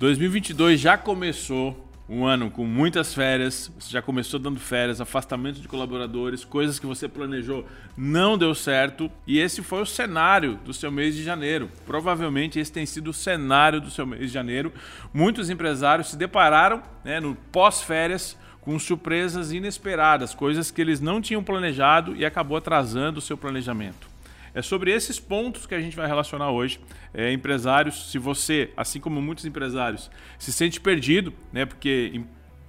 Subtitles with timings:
[0.00, 5.68] 2022 já começou um ano com muitas férias, você já começou dando férias, afastamento de
[5.68, 10.90] colaboradores, coisas que você planejou não deu certo, e esse foi o cenário do seu
[10.90, 11.70] mês de janeiro.
[11.84, 14.72] Provavelmente esse tem sido o cenário do seu mês de janeiro.
[15.12, 21.44] Muitos empresários se depararam né, no pós-férias com surpresas inesperadas, coisas que eles não tinham
[21.44, 24.09] planejado e acabou atrasando o seu planejamento.
[24.54, 26.80] É sobre esses pontos que a gente vai relacionar hoje.
[27.14, 32.22] É, empresários, se você, assim como muitos empresários, se sente perdido, né, porque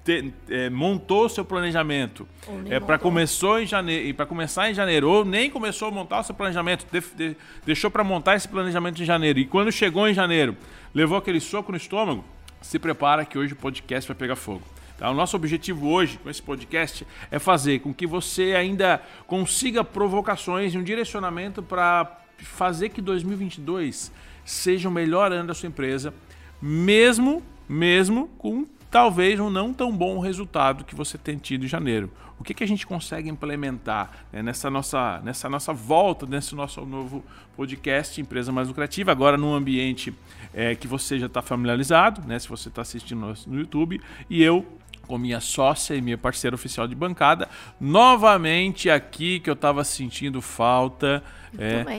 [0.03, 2.27] te, é, montou seu planejamento
[2.69, 6.23] é, para começou em janeiro para começar em janeiro ou nem começou a montar o
[6.23, 10.13] seu planejamento de, de, deixou para montar esse planejamento em janeiro e quando chegou em
[10.13, 10.57] janeiro
[10.93, 12.25] levou aquele soco no estômago
[12.61, 14.63] se prepara que hoje o podcast vai pegar fogo
[15.01, 15.09] Tá?
[15.09, 20.75] O nosso objetivo hoje com esse podcast é fazer com que você ainda consiga provocações
[20.75, 24.11] e um direcionamento para fazer que 2022
[24.45, 26.13] seja o melhor ano da sua empresa,
[26.61, 32.11] mesmo, mesmo com talvez um não tão bom resultado que você tem tido em janeiro.
[32.37, 36.85] O que, que a gente consegue implementar né, nessa, nossa, nessa nossa volta, nesse nosso
[36.85, 37.23] novo
[37.55, 40.13] podcast Empresa Mais Lucrativa, agora num ambiente
[40.53, 43.99] é, que você já está familiarizado, né, se você está assistindo no YouTube,
[44.29, 44.63] e eu
[45.11, 47.49] com minha sócia e minha parceira oficial de bancada.
[47.77, 51.21] Novamente aqui que eu estava sentindo falta.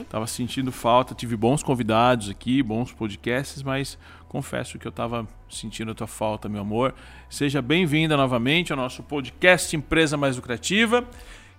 [0.01, 5.27] Estava é, sentindo falta, tive bons convidados aqui, bons podcasts, mas confesso que eu estava
[5.47, 6.95] sentindo a tua falta, meu amor.
[7.29, 11.07] Seja bem-vinda novamente ao nosso podcast Empresa Mais Lucrativa,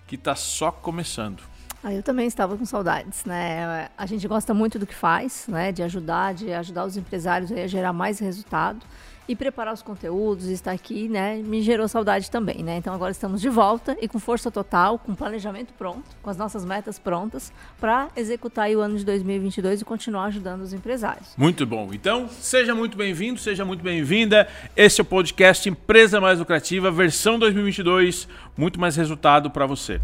[0.08, 1.40] que está só começando.
[1.84, 3.90] Ah, eu também estava com saudades, né?
[3.96, 5.70] A gente gosta muito do que faz, né?
[5.70, 8.84] De ajudar, de ajudar os empresários a gerar mais resultado
[9.28, 12.76] e preparar os conteúdos, estar aqui, né, me gerou saudade também, né?
[12.76, 16.64] Então agora estamos de volta e com força total, com planejamento pronto, com as nossas
[16.64, 21.34] metas prontas para executar o ano de 2022 e continuar ajudando os empresários.
[21.36, 21.90] Muito bom.
[21.92, 24.48] Então, seja muito bem-vindo, seja muito bem-vinda.
[24.76, 30.00] Esse é o podcast Empresa Mais Lucrativa, versão 2022, muito mais resultado para você.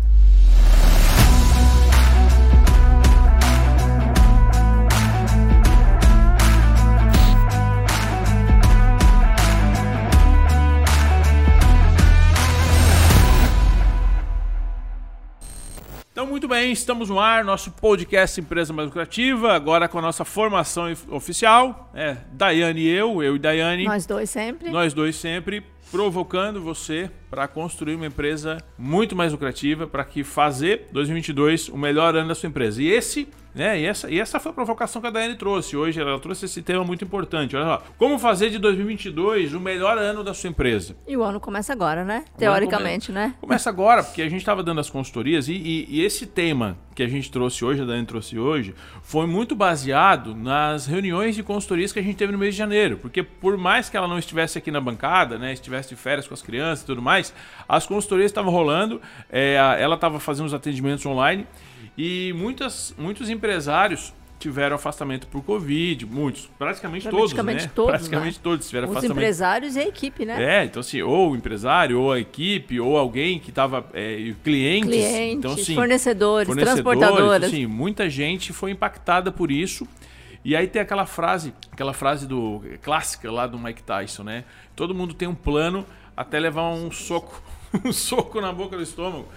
[16.41, 20.91] Muito bem, estamos no ar, nosso podcast Empresa Mais Lucrativa, agora com a nossa formação
[21.11, 21.91] oficial.
[21.93, 23.85] É, Daiane e eu, eu e Daiane.
[23.85, 24.71] Nós dois sempre.
[24.71, 30.87] Nós dois sempre, provocando você para construir uma empresa muito mais lucrativa, para que fazer
[30.93, 32.83] 2022 o melhor ano da sua empresa.
[32.83, 33.81] E esse né?
[33.81, 36.01] E, essa, e essa foi a provocação que a Daiane trouxe hoje.
[36.01, 37.57] Ela trouxe esse tema muito importante.
[37.57, 37.83] Olha só.
[37.99, 40.97] Como fazer de 2022 o melhor ano da sua empresa?
[41.07, 42.25] E o ano começa agora, né?
[42.37, 43.35] Teoricamente, começa, né?
[43.41, 47.03] Começa agora, porque a gente estava dando as consultorias e, e, e, esse tema que
[47.03, 51.93] a gente trouxe hoje, a Daiane trouxe hoje, foi muito baseado nas reuniões de consultorias
[51.93, 52.99] que a gente teve no mês de janeiro.
[52.99, 55.53] Porque por mais que ela não estivesse aqui na bancada, né?
[55.53, 57.33] Estivesse de férias com as crianças e tudo mais,
[57.69, 61.47] as consultorias estavam rolando, é, ela estava fazendo os atendimentos online.
[61.97, 67.99] E muitas, muitos empresários tiveram afastamento por Covid, muitos, praticamente, praticamente todos, né?
[67.99, 68.41] praticamente né?
[68.43, 69.13] todos tiveram Os afastamento.
[69.13, 70.43] Os empresários e a equipe, né?
[70.43, 74.91] É, então assim, ou o empresário, ou a equipe, ou alguém que estava, é, clientes,
[74.91, 77.49] clientes então, assim, fornecedores, fornecedores, transportadoras.
[77.49, 79.87] Assim, muita gente foi impactada por isso.
[80.43, 84.45] E aí tem aquela frase, aquela frase do clássica lá do Mike Tyson, né?
[84.75, 85.85] Todo mundo tem um plano
[86.17, 87.43] até levar um soco,
[87.85, 89.29] um soco na boca do estômago.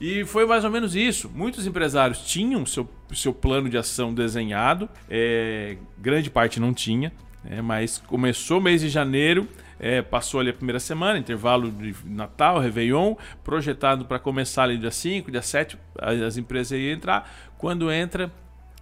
[0.00, 1.30] E foi mais ou menos isso.
[1.34, 7.12] Muitos empresários tinham seu, seu plano de ação desenhado, é, grande parte não tinha,
[7.44, 9.46] é, mas começou o mês de janeiro,
[9.78, 14.90] é, passou ali a primeira semana, intervalo de Natal, Réveillon, projetado para começar ali dia
[14.90, 17.30] 5, dia 7, as, as empresas iam entrar.
[17.58, 18.32] Quando entra,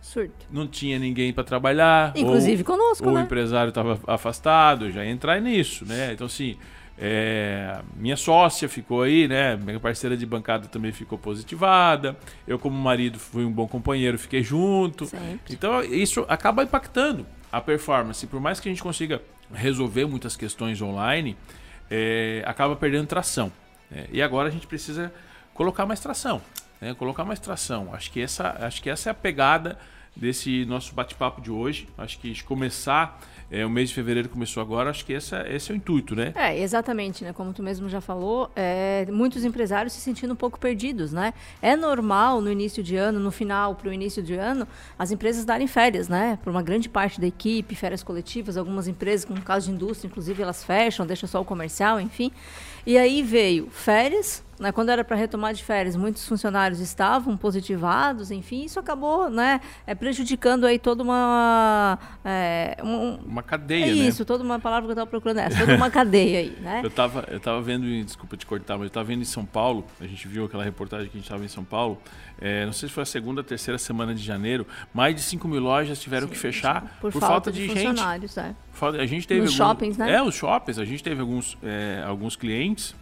[0.00, 0.46] Surto.
[0.50, 2.12] Não tinha ninguém para trabalhar.
[2.16, 3.20] Inclusive ou, conosco, ou né?
[3.20, 6.12] o empresário estava afastado, já ia entrar nisso, né?
[6.12, 6.56] Então, assim,
[7.00, 9.56] é, minha sócia ficou aí, né?
[9.56, 12.16] Minha parceira de bancada também ficou positivada.
[12.46, 15.06] Eu, como marido, fui um bom companheiro, fiquei junto.
[15.06, 15.54] Sempre.
[15.54, 18.26] Então, isso acaba impactando a performance.
[18.26, 19.22] Por mais que a gente consiga
[19.54, 21.36] resolver muitas questões online,
[21.88, 23.52] é, acaba perdendo tração.
[23.88, 24.06] Né?
[24.10, 25.12] E agora a gente precisa
[25.54, 26.42] colocar mais tração.
[26.80, 26.94] Né?
[26.94, 27.94] Colocar mais tração.
[27.94, 29.78] Acho que, essa, acho que essa é a pegada
[30.18, 31.88] desse nosso bate-papo de hoje.
[31.96, 33.20] Acho que começar
[33.50, 36.32] é, o mês de fevereiro começou agora, acho que essa, esse é o intuito, né?
[36.34, 37.32] É, exatamente, né?
[37.32, 41.32] Como tu mesmo já falou, é, muitos empresários se sentindo um pouco perdidos, né?
[41.62, 44.68] É normal no início de ano, no final para o início de ano,
[44.98, 46.38] as empresas darem férias, né?
[46.42, 50.08] Por uma grande parte da equipe, férias coletivas, algumas empresas, como no caso de indústria,
[50.08, 52.30] inclusive, elas fecham, deixam só o comercial, enfim.
[52.86, 58.30] E aí veio férias, né, quando era para retomar de férias, muitos funcionários estavam positivados,
[58.30, 61.98] enfim, isso acabou né, é, prejudicando aí toda uma...
[62.24, 65.76] É, um, uma cadeia, é isso, toda uma palavra que eu estava procurando, essa, toda
[65.76, 66.80] uma cadeia aí, né?
[66.88, 69.84] Eu estava eu tava vendo, desculpa te cortar, mas eu estava vendo em São Paulo,
[70.00, 71.98] a gente viu aquela reportagem que a gente estava em São Paulo,
[72.40, 75.60] é, não sei se foi a segunda, terceira semana de janeiro, mais de 5 mil
[75.60, 78.56] lojas tiveram Sim, que fechar por, por falta, falta, de, de funcionários, gente.
[78.96, 79.02] É.
[79.02, 80.14] A gente teve Nos algum, shoppings, né?
[80.14, 80.78] É, os shoppings.
[80.78, 82.94] A gente teve alguns, é, alguns clientes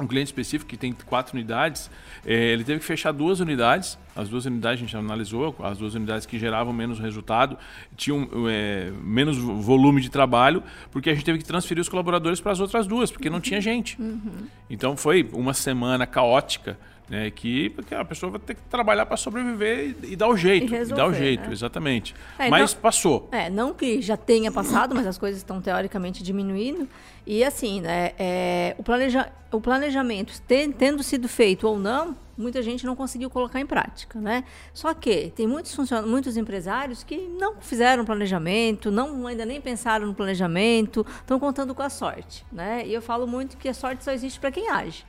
[0.00, 1.90] um cliente específico que tem quatro unidades,
[2.24, 3.98] é, ele teve que fechar duas unidades.
[4.16, 7.56] As duas unidades a gente analisou, as duas unidades que geravam menos resultado,
[7.96, 12.52] tinham é, menos volume de trabalho, porque a gente teve que transferir os colaboradores para
[12.52, 14.00] as outras duas, porque não tinha gente.
[14.00, 14.46] Uhum.
[14.68, 16.78] Então foi uma semana caótica
[17.10, 20.36] né, que porque a pessoa vai ter que trabalhar para sobreviver e, e, dar o
[20.36, 20.72] jeito.
[20.72, 21.52] E, resolver, e dar o jeito, né?
[21.52, 22.14] exatamente.
[22.38, 23.28] É, mas não, passou.
[23.32, 26.88] É, não que já tenha passado, mas as coisas estão teoricamente diminuindo.
[27.26, 32.86] E assim, né, é, o, planeja, o planejamento tendo sido feito ou não, muita gente
[32.86, 34.44] não conseguiu colocar em prática, né?
[34.72, 40.14] Só que tem muitos muitos empresários que não fizeram planejamento, não ainda nem pensaram no
[40.14, 42.86] planejamento, estão contando com a sorte, né?
[42.86, 45.04] E eu falo muito que a sorte só existe para quem age.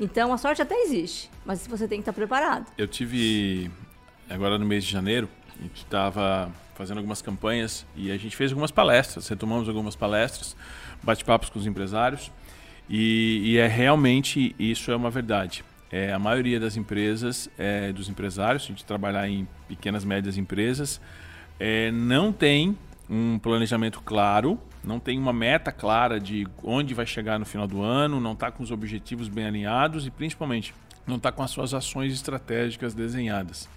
[0.00, 2.66] Então a sorte até existe, mas você tem que estar preparado.
[2.76, 3.70] Eu tive
[4.28, 5.28] agora no mês de janeiro,
[5.58, 10.56] a gente estava fazendo algumas campanhas e a gente fez algumas palestras, retomamos algumas palestras,
[11.02, 12.32] bate-papos com os empresários
[12.88, 15.64] e, e, é realmente isso é uma verdade.
[15.90, 21.00] É, a maioria das empresas, é, dos empresários, a gente trabalhar em pequenas médias empresas,
[21.58, 22.76] é, não tem
[23.08, 27.82] um planejamento claro não tem uma meta clara de onde vai chegar no final do
[27.82, 30.74] ano, não está com os objetivos bem alinhados e principalmente
[31.06, 33.68] não está com as suas ações estratégicas desenhadas.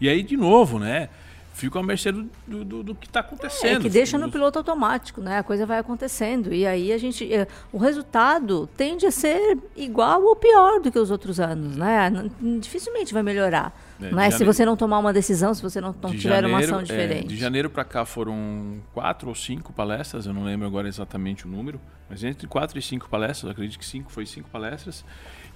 [0.00, 1.08] E aí, de novo, né?
[1.52, 3.78] Fica à mercê do, do, do que está acontecendo.
[3.78, 5.38] É, que deixa no piloto automático, né?
[5.38, 6.52] A coisa vai acontecendo.
[6.52, 7.32] E aí a gente.
[7.32, 12.10] Eh, o resultado tende a ser igual ou pior do que os outros anos, né?
[12.60, 13.72] Dificilmente vai melhorar.
[14.00, 14.30] É, né?
[14.30, 17.26] Se você não tomar uma decisão, se você não, não tiver janeiro, uma ação diferente.
[17.26, 21.46] É, de janeiro para cá foram quatro ou cinco palestras, eu não lembro agora exatamente
[21.46, 25.04] o número, mas entre quatro e cinco palestras, acredito que cinco, foi cinco palestras.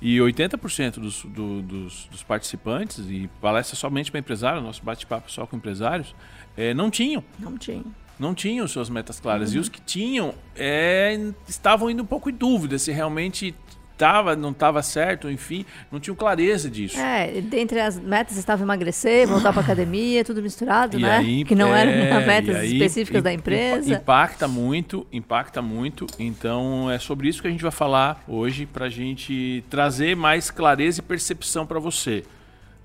[0.00, 5.44] E 80% dos, do, dos, dos, participantes, e palestras somente para empresários, nosso bate-papo só
[5.44, 6.14] com empresários,
[6.56, 7.25] é, não tinham.
[7.38, 7.85] Não tinham
[8.19, 9.50] não tinham suas metas claras.
[9.50, 9.56] Uhum.
[9.56, 13.55] E os que tinham é, estavam indo um pouco em dúvida se realmente
[13.99, 16.99] tava, não estava certo, enfim, não tinham clareza disso.
[16.99, 21.17] É, dentre as metas estava emagrecer, voltar para academia, tudo misturado, e né?
[21.19, 23.93] Aí, que não é, eram metas aí, específicas da empresa.
[23.93, 26.06] Impacta muito, impacta muito.
[26.19, 30.50] Então é sobre isso que a gente vai falar hoje para a gente trazer mais
[30.50, 32.23] clareza e percepção para você.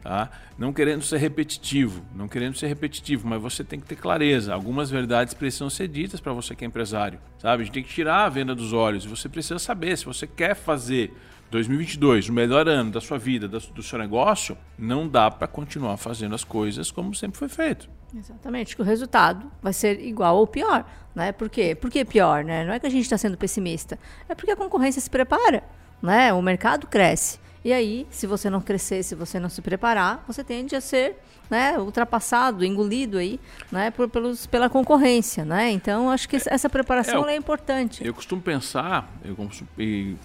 [0.04, 0.30] Tá?
[0.58, 4.54] Não querendo ser repetitivo, não querendo ser repetitivo, mas você tem que ter clareza.
[4.54, 7.64] Algumas verdades precisam ser ditas para você que é empresário, sabe?
[7.64, 9.06] A gente tem que tirar a venda dos olhos.
[9.06, 11.14] Você precisa saber se você quer fazer
[11.52, 16.36] 2022 o melhor ano da sua vida, do seu negócio, não dá para continuar fazendo
[16.36, 17.90] as coisas como sempre foi feito.
[18.14, 20.86] Exatamente, que o resultado vai ser igual ou pior,
[21.16, 21.32] né?
[21.32, 21.76] Por quê?
[21.76, 22.66] Por que pior, né?
[22.66, 23.98] Não é que a gente está sendo pessimista,
[24.28, 25.64] é porque a concorrência se prepara,
[26.02, 26.34] né?
[26.34, 27.40] O mercado cresce.
[27.64, 31.16] E aí, se você não crescer, se você não se preparar, você tende a ser
[31.50, 33.40] né, ultrapassado, engolido aí,
[33.72, 35.72] né, por, pelos, pela concorrência, né?
[35.72, 38.06] Então, acho que essa preparação é, é importante.
[38.06, 39.36] Eu costumo pensar, eu
[39.78, 40.16] e,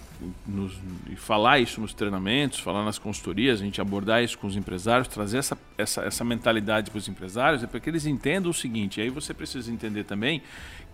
[0.45, 0.77] nos,
[1.09, 5.07] e falar isso nos treinamentos, falar nas consultorias, a gente abordar isso com os empresários,
[5.07, 8.99] trazer essa, essa, essa mentalidade para os empresários, é para que eles entendam o seguinte,
[8.99, 10.41] aí você precisa entender também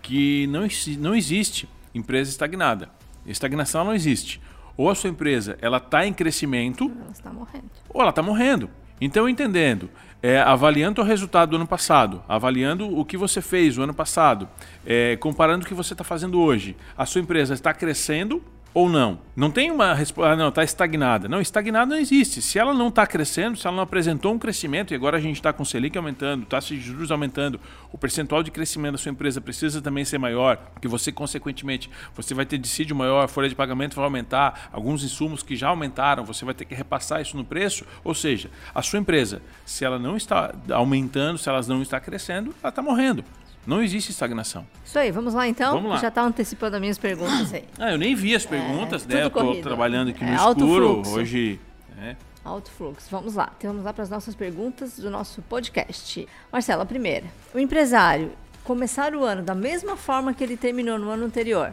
[0.02, 0.66] que não,
[0.98, 2.90] não existe empresa estagnada.
[3.26, 4.40] Estagnação não existe.
[4.76, 7.70] Ou a sua empresa ela está em crescimento, ela está morrendo.
[7.88, 8.70] ou ela está morrendo.
[9.00, 9.90] Então, entendendo,
[10.22, 14.48] é, avaliando o resultado do ano passado, avaliando o que você fez o ano passado,
[14.86, 18.42] é, comparando o que você está fazendo hoje, a sua empresa está crescendo
[18.76, 19.18] ou não.
[19.34, 21.26] Não tem uma resposta, ah, não, está estagnada.
[21.26, 22.42] Não, estagnada não existe.
[22.42, 25.36] Se ela não está crescendo, se ela não apresentou um crescimento, e agora a gente
[25.36, 27.58] está com o Selic aumentando, taxa de juros aumentando,
[27.90, 32.34] o percentual de crescimento da sua empresa precisa também ser maior, porque você, consequentemente, você
[32.34, 36.22] vai ter dissídio maior, a folha de pagamento vai aumentar, alguns insumos que já aumentaram,
[36.22, 37.86] você vai ter que repassar isso no preço.
[38.04, 42.54] Ou seja, a sua empresa, se ela não está aumentando, se ela não está crescendo,
[42.62, 43.24] ela está morrendo.
[43.66, 44.66] Não existe estagnação.
[44.84, 45.74] Isso aí, vamos lá então?
[45.74, 45.96] Vamos lá.
[45.96, 47.64] Já está antecipando as minhas perguntas aí.
[47.78, 49.22] Ah, eu nem vi as perguntas, é, né?
[49.24, 51.58] Eu estou trabalhando aqui no é, escuro hoje.
[52.00, 52.14] É.
[52.44, 53.08] Alto fluxo.
[53.10, 53.52] Vamos lá.
[53.58, 56.28] Então, vamos lá para as nossas perguntas do nosso podcast.
[56.52, 57.26] Marcela, a primeira.
[57.52, 58.30] O empresário
[58.62, 61.72] começar o ano da mesma forma que ele terminou no ano anterior.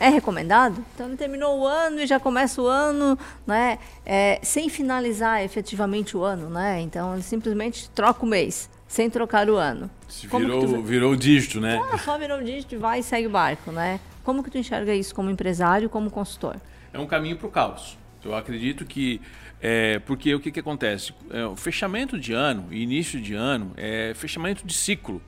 [0.00, 0.84] É recomendado?
[0.94, 3.78] Então ele terminou o ano e já começa o ano, né?
[4.06, 6.80] É, sem finalizar efetivamente o ano, né?
[6.80, 9.90] Então ele simplesmente troca o mês sem trocar o ano.
[10.24, 10.82] Virou, tu...
[10.82, 11.78] virou o dígito, né?
[11.92, 14.00] Ah, só virou o dígito e vai e segue o barco, né?
[14.24, 16.56] Como que tu enxerga isso como empresário, como consultor?
[16.92, 17.96] É um caminho para o caos.
[18.24, 19.20] Eu acredito que
[19.60, 21.12] é, porque o que, que acontece?
[21.30, 25.20] É, o fechamento de ano, início de ano, é fechamento de ciclo.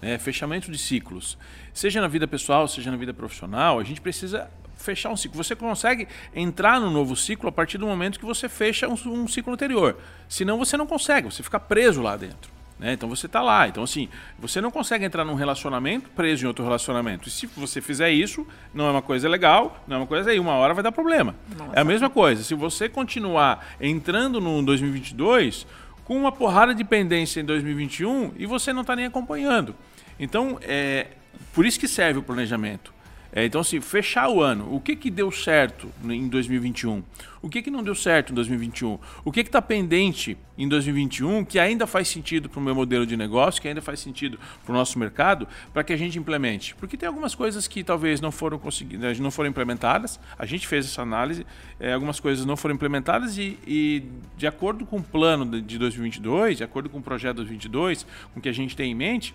[0.00, 1.36] É fechamento de ciclos.
[1.74, 5.42] Seja na vida pessoal, seja na vida profissional, a gente precisa fechar um ciclo.
[5.42, 9.28] Você consegue entrar no novo ciclo a partir do momento que você fecha um, um
[9.28, 9.98] ciclo anterior.
[10.28, 12.59] Senão você não consegue, você fica preso lá dentro.
[12.80, 12.94] Né?
[12.94, 13.68] Então você está lá.
[13.68, 14.08] Então, assim,
[14.38, 17.28] você não consegue entrar num relacionamento preso em outro relacionamento.
[17.28, 20.40] E se você fizer isso, não é uma coisa legal, não é uma coisa aí,
[20.40, 21.34] uma hora vai dar problema.
[21.58, 21.72] Nossa.
[21.76, 22.42] É a mesma coisa.
[22.42, 25.66] Se você continuar entrando no 2022
[26.04, 29.76] com uma porrada de pendência em 2021 e você não está nem acompanhando.
[30.18, 31.08] Então, é
[31.52, 32.94] por isso que serve o planejamento.
[33.32, 34.74] É, então, assim, fechar o ano.
[34.74, 37.02] O que, que deu certo em 2021?
[37.40, 38.98] O que, que não deu certo em 2021?
[39.24, 43.16] O que está pendente em 2021 que ainda faz sentido para o meu modelo de
[43.16, 46.74] negócio, que ainda faz sentido para o nosso mercado, para que a gente implemente?
[46.74, 50.18] Porque tem algumas coisas que talvez não foram conseguidas, não foram implementadas.
[50.36, 51.46] A gente fez essa análise,
[51.78, 54.02] é, algumas coisas não foram implementadas e, e,
[54.36, 58.42] de acordo com o plano de 2022, de acordo com o projeto 2022, com o
[58.42, 59.34] que a gente tem em mente,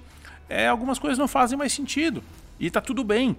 [0.49, 2.21] é, algumas coisas não fazem mais sentido.
[2.59, 3.35] E está tudo bem.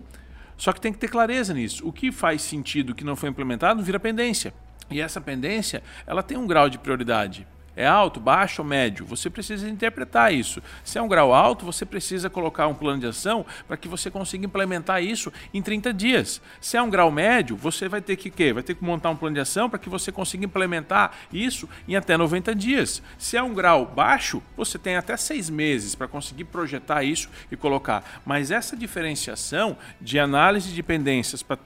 [0.56, 1.86] Só que tem que ter clareza nisso.
[1.86, 4.54] O que faz sentido que não foi implementado vira pendência.
[4.90, 7.46] E essa pendência, ela tem um grau de prioridade.
[7.76, 9.04] É alto, baixo ou médio?
[9.04, 10.62] Você precisa interpretar isso.
[10.82, 14.10] Se é um grau alto, você precisa colocar um plano de ação para que você
[14.10, 16.40] consiga implementar isso em 30 dias.
[16.58, 18.50] Se é um grau médio, você vai ter que quê?
[18.54, 21.94] Vai ter que montar um plano de ação para que você consiga implementar isso em
[21.94, 23.02] até 90 dias.
[23.18, 27.56] Se é um grau baixo, você tem até seis meses para conseguir projetar isso e
[27.56, 28.22] colocar.
[28.24, 31.60] Mas essa diferenciação de análise de pendências para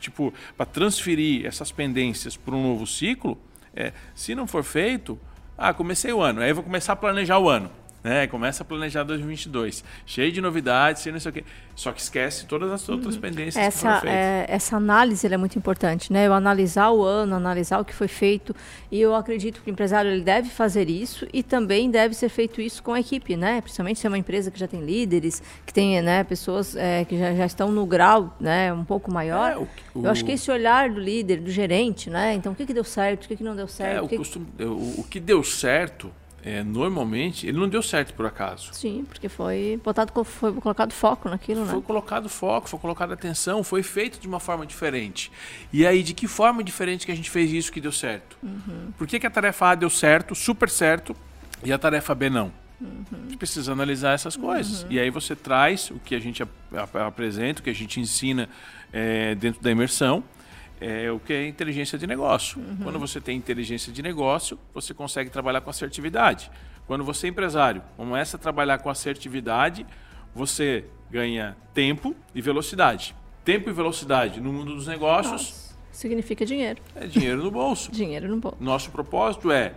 [0.00, 0.34] tipo,
[0.72, 3.38] transferir essas pendências para um novo ciclo
[3.76, 5.18] é, se não for feito,
[5.56, 7.70] ah, comecei o ano, aí eu vou começar a planejar o ano
[8.04, 8.26] né?
[8.26, 11.44] Começa a planejar 2022, cheio de novidades, cheio não sei o quê.
[11.74, 14.18] Só que esquece todas as outras pendências essa, que foram feitas.
[14.18, 16.26] É, essa análise é muito importante, né?
[16.26, 18.54] Eu analisar o ano, analisar o que foi feito,
[18.92, 22.60] e eu acredito que o empresário ele deve fazer isso e também deve ser feito
[22.60, 23.62] isso com a equipe, né?
[23.62, 27.18] Principalmente se é uma empresa que já tem líderes, que tem, né, pessoas é, que
[27.18, 29.52] já, já estão no grau, né, um pouco maior.
[29.52, 32.34] É, o, o, eu acho que esse olhar do líder, do gerente, né?
[32.34, 33.96] Então, o que, que deu certo, o que, que não deu certo?
[33.96, 34.16] É, o, que...
[34.18, 36.12] Costume, o, o que deu certo
[36.44, 38.68] é, normalmente, ele não deu certo por acaso.
[38.74, 41.72] Sim, porque foi botado, foi colocado foco naquilo, foi né?
[41.72, 45.32] Foi colocado foco, foi colocada atenção, foi feito de uma forma diferente.
[45.72, 48.36] E aí, de que forma diferente que a gente fez isso que deu certo?
[48.42, 48.92] Uhum.
[48.98, 51.16] Por que, que a tarefa A deu certo, super certo,
[51.64, 52.52] e a tarefa B não?
[52.78, 53.04] Uhum.
[53.12, 54.82] A gente precisa analisar essas coisas.
[54.82, 54.88] Uhum.
[54.90, 56.50] E aí você traz o que a gente ap
[57.06, 58.50] apresenta, o que a gente ensina
[58.92, 60.22] é, dentro da imersão,
[60.84, 62.60] é o que é inteligência de negócio.
[62.60, 62.76] Uhum.
[62.82, 66.50] Quando você tem inteligência de negócio, você consegue trabalhar com assertividade.
[66.86, 69.86] Quando você é empresário, começa a trabalhar com assertividade,
[70.34, 73.14] você ganha tempo e velocidade.
[73.42, 75.32] Tempo e velocidade no mundo dos negócios.
[75.32, 76.82] Nossa, significa dinheiro.
[76.94, 77.88] É dinheiro no bolso.
[77.92, 78.58] dinheiro no bolso.
[78.60, 79.72] Nosso propósito é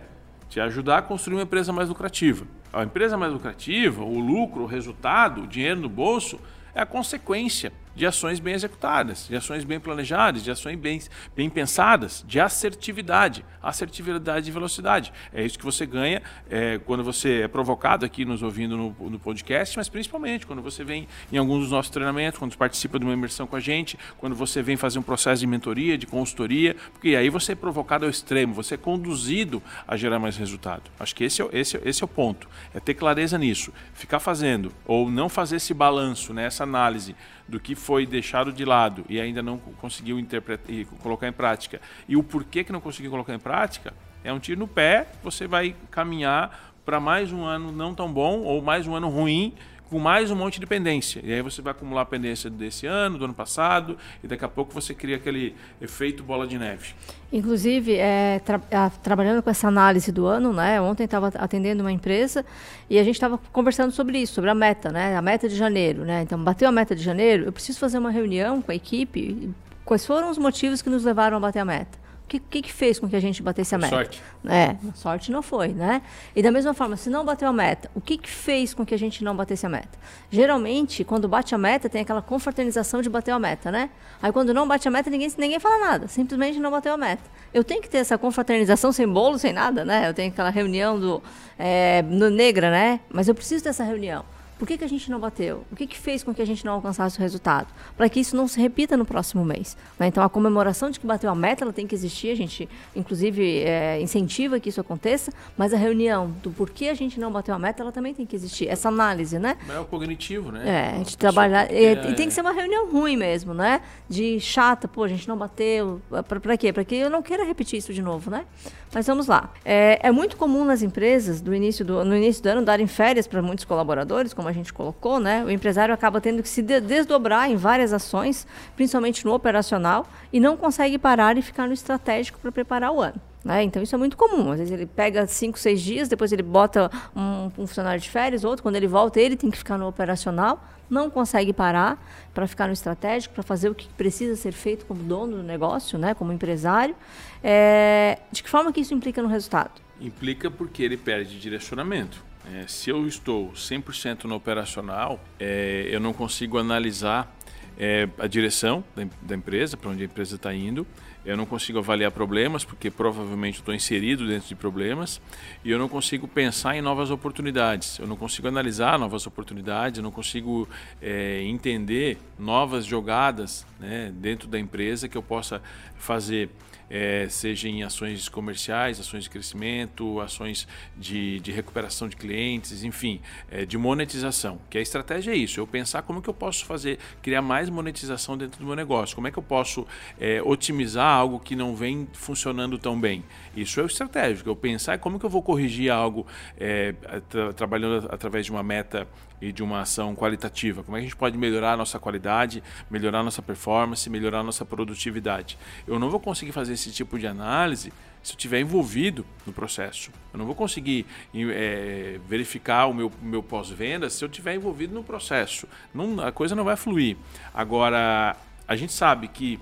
[0.50, 2.46] te ajudar a construir uma empresa mais lucrativa.
[2.70, 6.38] A empresa mais lucrativa, o lucro, o resultado, o dinheiro no bolso,
[6.74, 11.00] é a consequência de ações bem executadas, de ações bem planejadas, de ações bem,
[11.34, 15.12] bem pensadas, de assertividade, assertividade e velocidade.
[15.34, 19.18] É isso que você ganha é, quando você é provocado aqui nos ouvindo no, no,
[19.18, 23.12] podcast, mas principalmente quando você vem em alguns dos nossos treinamentos, quando participa de uma
[23.14, 27.16] imersão com a gente, quando você vem fazer um processo de mentoria, de consultoria, porque
[27.16, 30.84] aí você é provocado ao extremo, você é conduzido a gerar mais resultado.
[31.00, 34.72] Acho que esse é, esse, esse é o ponto, é ter clareza nisso, ficar fazendo
[34.86, 37.16] ou não fazer esse balanço, né, essa análise
[37.48, 41.80] do que foi deixado de lado e ainda não conseguiu interpretar e colocar em prática.
[42.06, 45.46] E o porquê que não conseguiu colocar em prática, é um tiro no pé, você
[45.46, 49.54] vai caminhar para mais um ano não tão bom ou mais um ano ruim
[49.88, 51.20] com mais um monte de pendência.
[51.24, 54.48] E aí você vai acumular a pendência desse ano, do ano passado, e daqui a
[54.48, 56.94] pouco você cria aquele efeito bola de neve.
[57.32, 60.80] Inclusive, é, tra trabalhando com essa análise do ano, né?
[60.80, 62.44] Ontem estava atendendo uma empresa
[62.88, 65.16] e a gente estava conversando sobre isso, sobre a meta, né?
[65.16, 66.22] A meta de janeiro, né?
[66.22, 69.50] Então, bateu a meta de janeiro, eu preciso fazer uma reunião com a equipe.
[69.84, 72.07] Quais foram os motivos que nos levaram a bater a meta?
[72.28, 73.94] Que, que, que, fez com que a gente batesse a meta?
[73.94, 74.22] Sorte.
[74.46, 76.02] É, sorte não foi, né?
[76.36, 78.94] E da mesma forma, se não bateu a meta, o que, que fez com que
[78.94, 79.98] a gente não batesse a meta?
[80.30, 83.90] Geralmente, quando bate a meta, tem aquela confraternização de bater a meta, né?
[84.22, 87.22] Aí quando não bate a meta, ninguém, ninguém fala nada, simplesmente não bateu a meta.
[87.52, 90.08] Eu tenho que ter essa confraternização sem bolo, sem nada, né?
[90.08, 91.22] Eu tenho aquela reunião do,
[91.58, 93.00] é, no Negra, né?
[93.10, 94.24] Mas eu preciso dessa reunião
[94.58, 95.64] Por que, que a gente não bateu?
[95.70, 97.68] O que, que fez com que a gente não alcançasse o resultado?
[97.96, 99.76] Para que isso não se repita no próximo mês.
[99.98, 100.08] Né?
[100.08, 102.30] Então, a comemoração de que bateu a meta, ela tem que existir.
[102.30, 105.32] A gente, inclusive, é, incentiva que isso aconteça.
[105.56, 108.34] Mas a reunião do porquê a gente não bateu a meta, ela também tem que
[108.34, 108.68] existir.
[108.68, 109.56] Essa análise, né?
[109.68, 110.62] É o cognitivo, né?
[110.66, 111.72] É, a gente trabalhar...
[111.72, 113.80] E, e, tem que ser uma reunião ruim mesmo, né?
[114.08, 116.02] De chata, pô, a gente não bateu.
[116.26, 116.72] Para quê?
[116.72, 118.44] Para que eu não queira repetir isso de novo, né?
[118.92, 119.52] Mas vamos lá.
[119.64, 123.26] É, é muito comum nas empresas, do início do, no início do ano, darem férias
[123.26, 125.44] para muitos colaboradores, como a gente colocou, né?
[125.44, 130.40] O empresário acaba tendo que se de desdobrar em várias ações, principalmente no operacional, e
[130.40, 133.20] não consegue parar e ficar no estratégico para preparar o ano.
[133.44, 133.62] Né?
[133.62, 134.50] Então isso é muito comum.
[134.50, 138.44] Às vezes ele pega cinco, seis dias, depois ele bota um, um funcionário de férias,
[138.44, 142.02] outro, quando ele volta, ele tem que ficar no operacional, não consegue parar
[142.34, 145.98] para ficar no estratégico, para fazer o que precisa ser feito como dono do negócio,
[145.98, 146.14] né?
[146.14, 146.94] como empresário.
[147.42, 148.18] É...
[148.30, 149.80] De que forma que isso implica no resultado?
[150.00, 152.27] Implica porque ele perde direcionamento.
[152.54, 157.36] É, se eu estou 100% no operacional, é, eu não consigo analisar
[157.78, 160.86] é, a direção da, da empresa, para onde a empresa está indo.
[161.26, 165.20] Eu não consigo avaliar problemas, porque provavelmente estou inserido dentro de problemas.
[165.62, 167.98] E eu não consigo pensar em novas oportunidades.
[167.98, 169.98] Eu não consigo analisar novas oportunidades.
[169.98, 170.66] Eu não consigo
[171.02, 175.60] é, entender novas jogadas né, dentro da empresa que eu possa
[175.98, 176.48] fazer
[176.90, 180.66] é, seja em ações comerciais, ações de crescimento, ações
[180.96, 184.58] de, de recuperação de clientes, enfim, é, de monetização.
[184.70, 188.36] Que a estratégia é isso, eu pensar como que eu posso fazer, criar mais monetização
[188.36, 189.86] dentro do meu negócio, como é que eu posso
[190.18, 193.24] é, otimizar algo que não vem funcionando tão bem.
[193.62, 196.26] Isso é o estratégico, eu pensar como que eu vou corrigir algo
[196.58, 196.94] é,
[197.28, 199.06] tra trabalhando através de uma meta
[199.40, 200.82] e de uma ação qualitativa.
[200.82, 204.40] Como é que a gente pode melhorar a nossa qualidade, melhorar a nossa performance, melhorar
[204.40, 205.58] a nossa produtividade.
[205.86, 210.10] Eu não vou conseguir fazer esse tipo de análise se eu estiver envolvido no processo.
[210.32, 215.04] Eu não vou conseguir é, verificar o meu, meu pós-venda se eu estiver envolvido no
[215.04, 215.68] processo.
[215.94, 217.16] Não, a coisa não vai fluir.
[217.54, 218.36] Agora,
[218.66, 219.58] a gente sabe que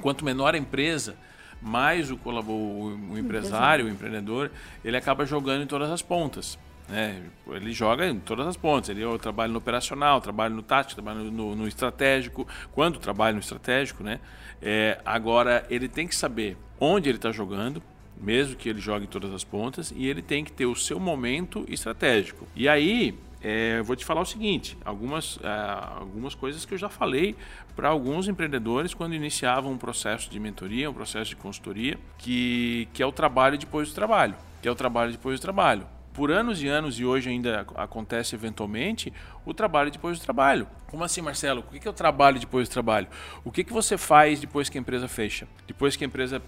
[0.00, 1.16] quanto menor a empresa,
[1.60, 4.50] mais o, o, o empresário, o empreendedor,
[4.84, 6.58] ele acaba jogando em todas as pontas.
[6.88, 7.22] Né?
[7.48, 8.88] Ele joga em todas as pontas.
[8.88, 12.46] Ele eu trabalho no operacional, trabalho no tático, trabalho no, no estratégico.
[12.72, 14.20] Quando trabalha no estratégico, né?
[14.60, 17.82] É, agora ele tem que saber onde ele está jogando,
[18.16, 20.98] mesmo que ele jogue em todas as pontas, e ele tem que ter o seu
[20.98, 22.46] momento estratégico.
[22.56, 25.48] E aí é, vou te falar o seguinte: algumas, é,
[26.00, 27.36] algumas coisas que eu já falei
[27.76, 33.02] para alguns empreendedores quando iniciavam um processo de mentoria, um processo de consultoria, que, que
[33.02, 34.34] é o trabalho depois do trabalho.
[34.60, 35.86] Que é o trabalho depois do trabalho
[36.18, 39.12] por anos e anos, e hoje ainda acontece eventualmente,
[39.46, 40.66] o trabalho depois do trabalho.
[40.88, 41.60] Como assim, Marcelo?
[41.60, 43.06] O que é o trabalho depois do trabalho?
[43.44, 45.46] O que, que você faz depois que a empresa fecha?
[45.64, 46.42] Depois que a empresa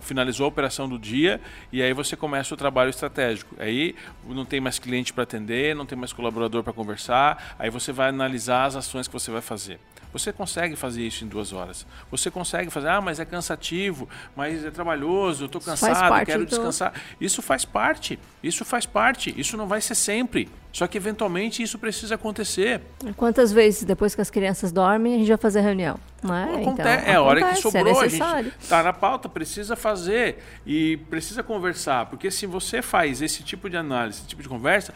[0.00, 1.40] finalizou a operação do dia
[1.72, 3.54] e aí você começa o trabalho estratégico.
[3.58, 7.92] Aí não tem mais cliente para atender, não tem mais colaborador para conversar, aí você
[7.92, 9.78] vai analisar as ações que você vai fazer.
[10.12, 11.86] Você consegue fazer isso em duas horas.
[12.10, 16.48] Você consegue fazer, ah, mas é cansativo, mas é trabalhoso, eu estou cansado, quero do...
[16.48, 16.94] descansar.
[17.20, 20.48] Isso faz parte, isso faz parte, isso não vai ser sempre.
[20.78, 22.80] Só que eventualmente isso precisa acontecer.
[23.16, 25.98] Quantas vezes depois que as crianças dormem a gente vai fazer reunião?
[26.22, 26.44] Não é?
[26.44, 29.74] Acontece, então, é a hora que é sobrou, é a gente está na pauta, precisa
[29.74, 32.06] fazer e precisa conversar.
[32.06, 34.94] Porque se você faz esse tipo de análise, esse tipo de conversa,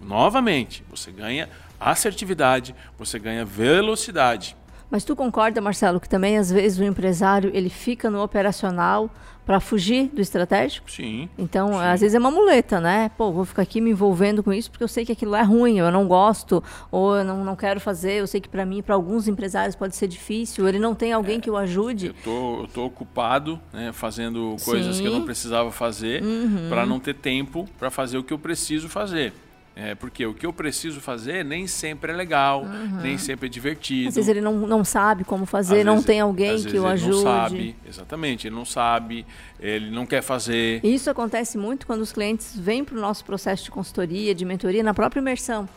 [0.00, 1.48] novamente, você ganha
[1.80, 4.56] assertividade, você ganha velocidade.
[4.90, 9.10] Mas tu concorda, Marcelo, que também às vezes o empresário ele fica no operacional
[9.44, 10.90] para fugir do estratégico?
[10.90, 11.28] Sim.
[11.36, 11.78] Então, sim.
[11.80, 13.10] às vezes é uma muleta, né?
[13.16, 15.78] Pô, vou ficar aqui me envolvendo com isso porque eu sei que aquilo é ruim,
[15.78, 18.94] eu não gosto, ou eu não, não quero fazer, eu sei que para mim, para
[18.94, 22.06] alguns empresários pode ser difícil, ele não tem alguém é, que o ajude.
[22.06, 25.02] Eu tô, eu tô ocupado, né, fazendo coisas sim.
[25.02, 26.68] que eu não precisava fazer uhum.
[26.68, 29.32] para não ter tempo para fazer o que eu preciso fazer.
[29.76, 33.00] É, porque o que eu preciso fazer nem sempre é legal, uhum.
[33.02, 34.08] nem sempre é divertido.
[34.08, 36.86] Às vezes ele não, não sabe como fazer, às não vezes, tem alguém que o
[36.86, 37.10] ajude.
[37.10, 39.26] Ele não sabe, exatamente, ele não sabe,
[39.58, 40.80] ele não quer fazer.
[40.84, 44.82] Isso acontece muito quando os clientes vêm para o nosso processo de consultoria, de mentoria,
[44.82, 45.68] na própria imersão,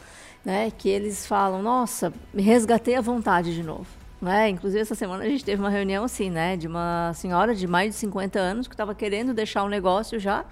[0.45, 0.71] né?
[0.77, 3.87] Que eles falam, nossa, me resgatei a vontade de novo.
[4.21, 4.49] Né?
[4.49, 6.55] Inclusive, essa semana a gente teve uma reunião assim, né?
[6.55, 10.45] De uma senhora de mais de 50 anos que estava querendo deixar o negócio já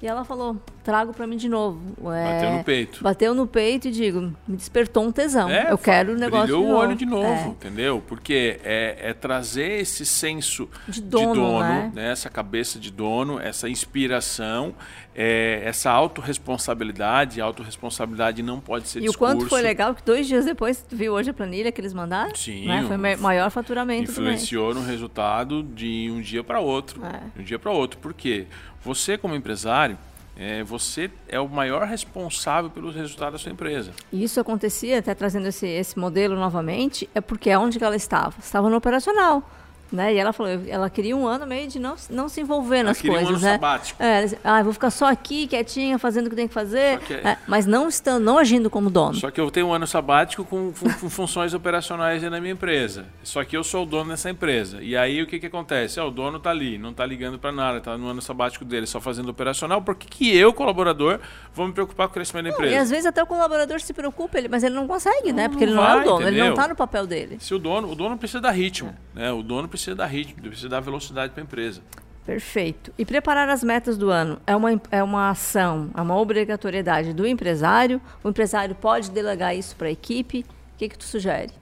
[0.00, 1.80] e ela falou: trago para mim de novo.
[2.12, 3.02] É, bateu no peito.
[3.02, 5.48] Bateu no peito e digo: me despertou um tesão.
[5.48, 6.46] É, eu quero o negócio.
[6.46, 7.46] Brilhou de o olho de novo, é.
[7.46, 8.02] entendeu?
[8.06, 11.92] Porque é, é, trazer esse senso de dono, de dono né?
[11.94, 12.12] né?
[12.12, 14.74] essa cabeça de dono, essa inspiração,
[15.16, 17.40] é, essa autorresponsabilidade.
[17.40, 19.34] Autorresponsabilidade não pode ser E discurso.
[19.34, 22.34] o quanto foi legal que dois dias depois, viu hoje a planilha que eles mandaram?
[22.34, 22.66] Sim.
[22.66, 22.84] Né?
[22.86, 27.02] Foi maior faturamento Influenciou no resultado de um dia para outro.
[27.02, 27.20] É.
[27.34, 27.98] De um dia para outro.
[27.98, 28.46] Por quê?
[28.84, 29.96] Você, como empresário,
[30.36, 33.92] é, você é o maior responsável pelos resultados da sua empresa.
[34.12, 38.34] E isso acontecia, até trazendo esse, esse modelo novamente, é porque onde que ela estava?
[38.38, 39.48] Estava no operacional.
[39.92, 40.14] Né?
[40.14, 43.18] E ela falou, ela queria um ano meio de não, não se envolver nas queria
[43.18, 43.52] coisas, um ano né?
[43.52, 44.02] sabático.
[44.02, 47.36] É, ah, vou ficar só aqui, quietinha, fazendo o que tem que fazer, que- é,
[47.46, 49.14] mas não estando, não agindo como dono.
[49.14, 53.06] Só que eu tenho um ano sabático com, com- funções operacionais na minha empresa.
[53.22, 54.82] Só que eu sou o dono dessa empresa.
[54.82, 56.00] E aí o que, que acontece?
[56.00, 58.86] Ah, o dono tá ali, não tá ligando para nada, tá no ano sabático dele,
[58.86, 59.80] só fazendo operacional.
[59.82, 61.20] Por que, que eu, colaborador,
[61.54, 62.74] vou me preocupar com o crescimento da empresa?
[62.74, 65.48] E às vezes até o colaborador se preocupa, ele, mas ele não consegue, né?
[65.48, 66.54] Porque ele não não é vai, o dono, ele não entendeu?
[66.54, 67.36] está no papel dele.
[67.38, 69.30] Se o dono, o dono precisa dar ritmo, né?
[69.30, 71.82] O dono precisa dar ritmo, precisa dar velocidade para a empresa.
[72.24, 72.92] Perfeito.
[72.98, 77.24] E preparar as metas do ano é uma, é uma ação, é uma obrigatoriedade do
[77.24, 78.00] empresário.
[78.24, 80.44] O empresário pode delegar isso para a equipe.
[80.74, 81.52] O que, que tu sugere?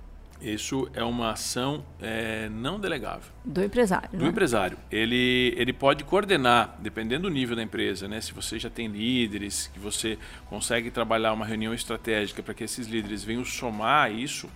[0.41, 3.31] Isso é uma ação é, não delegável.
[3.45, 4.11] Do empresário.
[4.11, 4.31] Do né?
[4.31, 4.77] empresário.
[4.91, 8.21] Ele, ele pode coordenar, dependendo do nível da empresa, né?
[8.21, 10.19] Se você já tem líderes, que você
[10.51, 14.49] consegue trabalhar uma reunião estratégica para que esses líderes venham somar isso.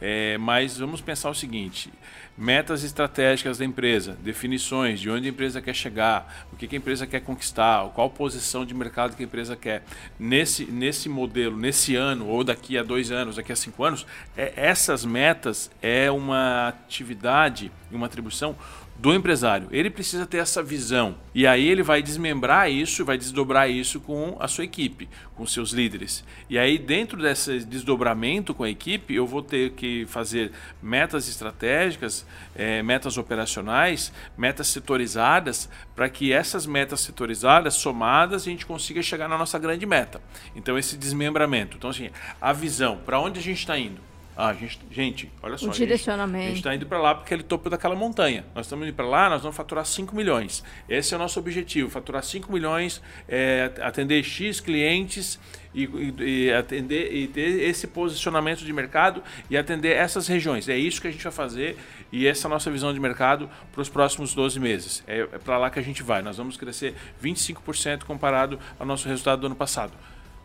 [0.00, 1.92] É, mas vamos pensar o seguinte:
[2.36, 6.78] metas estratégicas da empresa, definições de onde a empresa quer chegar, o que, que a
[6.78, 9.84] empresa quer conquistar, qual posição de mercado que a empresa quer.
[10.18, 14.52] Nesse, nesse modelo, nesse ano, ou daqui a dois anos, daqui a cinco anos, é,
[14.56, 18.56] essas metas é uma atividade uma atribuição
[19.00, 19.66] do empresário.
[19.70, 21.16] Ele precisa ter essa visão.
[21.34, 25.70] E aí ele vai desmembrar isso, vai desdobrar isso com a sua equipe, com seus
[25.70, 26.22] líderes.
[26.50, 32.26] E aí, dentro desse desdobramento com a equipe, eu vou ter que fazer metas estratégicas,
[32.54, 39.28] eh, metas operacionais, metas setorizadas, para que essas metas setorizadas, somadas, a gente consiga chegar
[39.28, 40.20] na nossa grande meta.
[40.54, 41.78] Então, esse desmembramento.
[41.78, 44.09] Então, assim, a visão, para onde a gente está indo?
[44.42, 45.66] Ah, gente, gente, olha só.
[45.66, 46.44] a gente- direcionamento.
[46.44, 48.44] A gente está indo para lá porque é o topo daquela montanha.
[48.54, 50.64] Nós estamos indo para lá, nós vamos faturar 5 milhões.
[50.88, 55.38] Esse é o nosso objetivo: faturar 5 milhões, é, atender X clientes
[55.74, 56.14] e, e-
[56.46, 60.68] e atender e ter esse posicionamento de mercado e atender essas regiões.
[60.68, 61.76] É isso que a gente vai fazer
[62.10, 65.04] e essa é a nossa visão de mercado para os próximos 12 meses.
[65.06, 66.22] É, é para lá que a gente vai.
[66.22, 69.92] Nós vamos crescer 25% comparado ao nosso resultado do ano passado.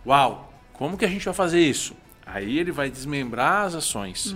[0.05, 0.51] Uau!
[0.73, 1.95] Como que a gente vai fazer isso?
[2.36, 4.36] Aí ele vai desmembrar as ações.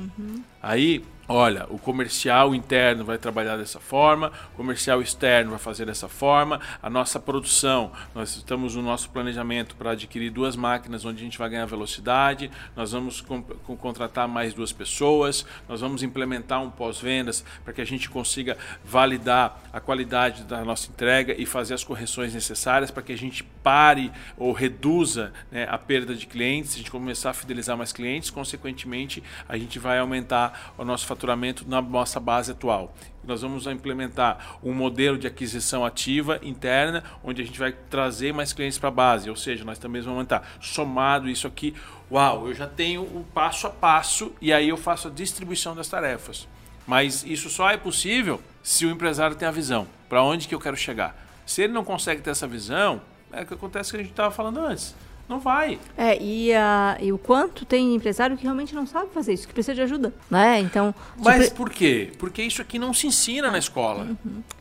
[0.62, 6.10] Aí, olha, o comercial interno vai trabalhar dessa forma, o comercial externo vai fazer dessa
[6.10, 11.24] forma, a nossa produção, nós estamos no nosso planejamento para adquirir duas máquinas onde a
[11.24, 16.64] gente vai ganhar velocidade, nós vamos com- com- contratar mais duas pessoas, nós vamos implementar
[16.64, 21.76] um pós-vendas para que a gente consiga validar a qualidade da nossa entrega e fazer
[21.76, 26.74] as correções necessárias para que a gente pare ou reduza né, a perda de clientes,
[26.74, 31.19] a gente começar a fidelizar mais clientes, consequentemente a gente vai aumentar o nosso faturamento
[31.68, 32.94] na nossa base atual.
[33.24, 38.54] Nós vamos implementar um modelo de aquisição ativa interna, onde a gente vai trazer mais
[38.54, 40.48] clientes para a base, ou seja, nós também vamos aumentar.
[40.62, 41.76] Somado isso aqui,
[42.12, 45.88] uau, eu já tenho o passo a passo e aí eu faço a distribuição das
[45.88, 46.48] tarefas.
[46.88, 49.88] Mas isso só é possível se o empresário tem a visão.
[50.08, 51.16] Para onde que eu quero chegar?
[51.46, 53.02] Se ele não consegue ter essa visão,
[53.32, 54.96] é o que acontece que a gente estava falando antes.
[55.30, 55.78] Não vai.
[55.96, 59.54] É, e, a- e o quanto tem empresário que realmente não sabe fazer isso, que
[59.54, 60.60] precisa de ajuda, né?
[60.60, 62.12] Então, Mas tipo, por quê?
[62.18, 64.08] Porque isso aqui não se ensina na escola.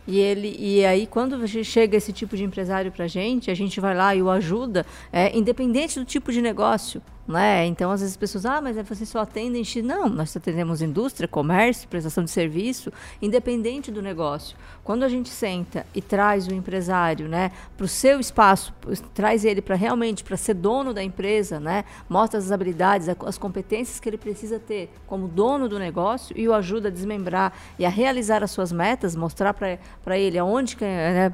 [0.06, 3.80] E ele e aí quando a chega esse tipo de empresário para gente, a gente
[3.80, 7.66] vai lá e o ajuda, é, independente do tipo de negócio, né?
[7.66, 9.84] Então às vezes as pessoas, ah, mas vocês só atendem X.
[9.84, 14.56] Não, nós atendemos indústria, comércio, prestação de serviço, independente do negócio.
[14.82, 18.72] Quando a gente senta e traz o empresário, né, para o seu espaço,
[19.12, 21.84] traz ele para realmente para ser dono da empresa, né?
[22.08, 26.54] Mostra as habilidades, as competências que ele precisa ter como dono do negócio e o
[26.54, 31.32] ajuda a desmembrar e a realizar as suas metas, mostrar para ele aonde que, né,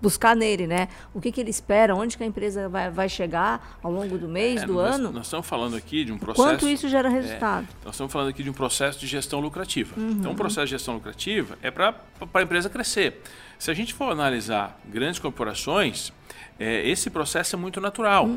[0.00, 3.78] buscar nele, né, o que, que ele espera, onde que a empresa vai, vai chegar
[3.82, 6.48] ao longo do mês, É, do nós, ano, Nós estamos falando aqui de um processo.
[6.48, 7.68] quanto isso gera resultado.
[7.84, 9.94] Nós estamos falando aqui de um processo de gestão lucrativa.
[9.98, 10.10] Uhum.
[10.12, 11.94] Então, um processo de gestão lucrativa é para
[12.34, 13.20] a empresa crescer.
[13.58, 16.12] Se a gente for analisar grandes corporações,
[16.58, 18.28] é, esse processo é muito natural.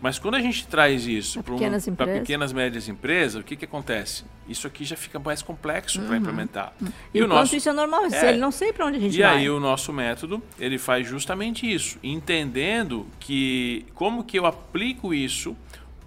[0.00, 2.18] Mas quando a gente traz isso para pequenas empresas.
[2.20, 4.24] pequenas e médias empresas, o que, que acontece?
[4.48, 6.72] Isso aqui já fica mais complexo para implementar.
[6.80, 6.88] Uhum.
[7.14, 8.28] E, o quanto isso é normal, É.
[8.30, 9.38] ele não sei para onde a gente E vai.
[9.38, 15.56] aí o nosso método, ele faz justamente isso, entendendo que como que eu aplico isso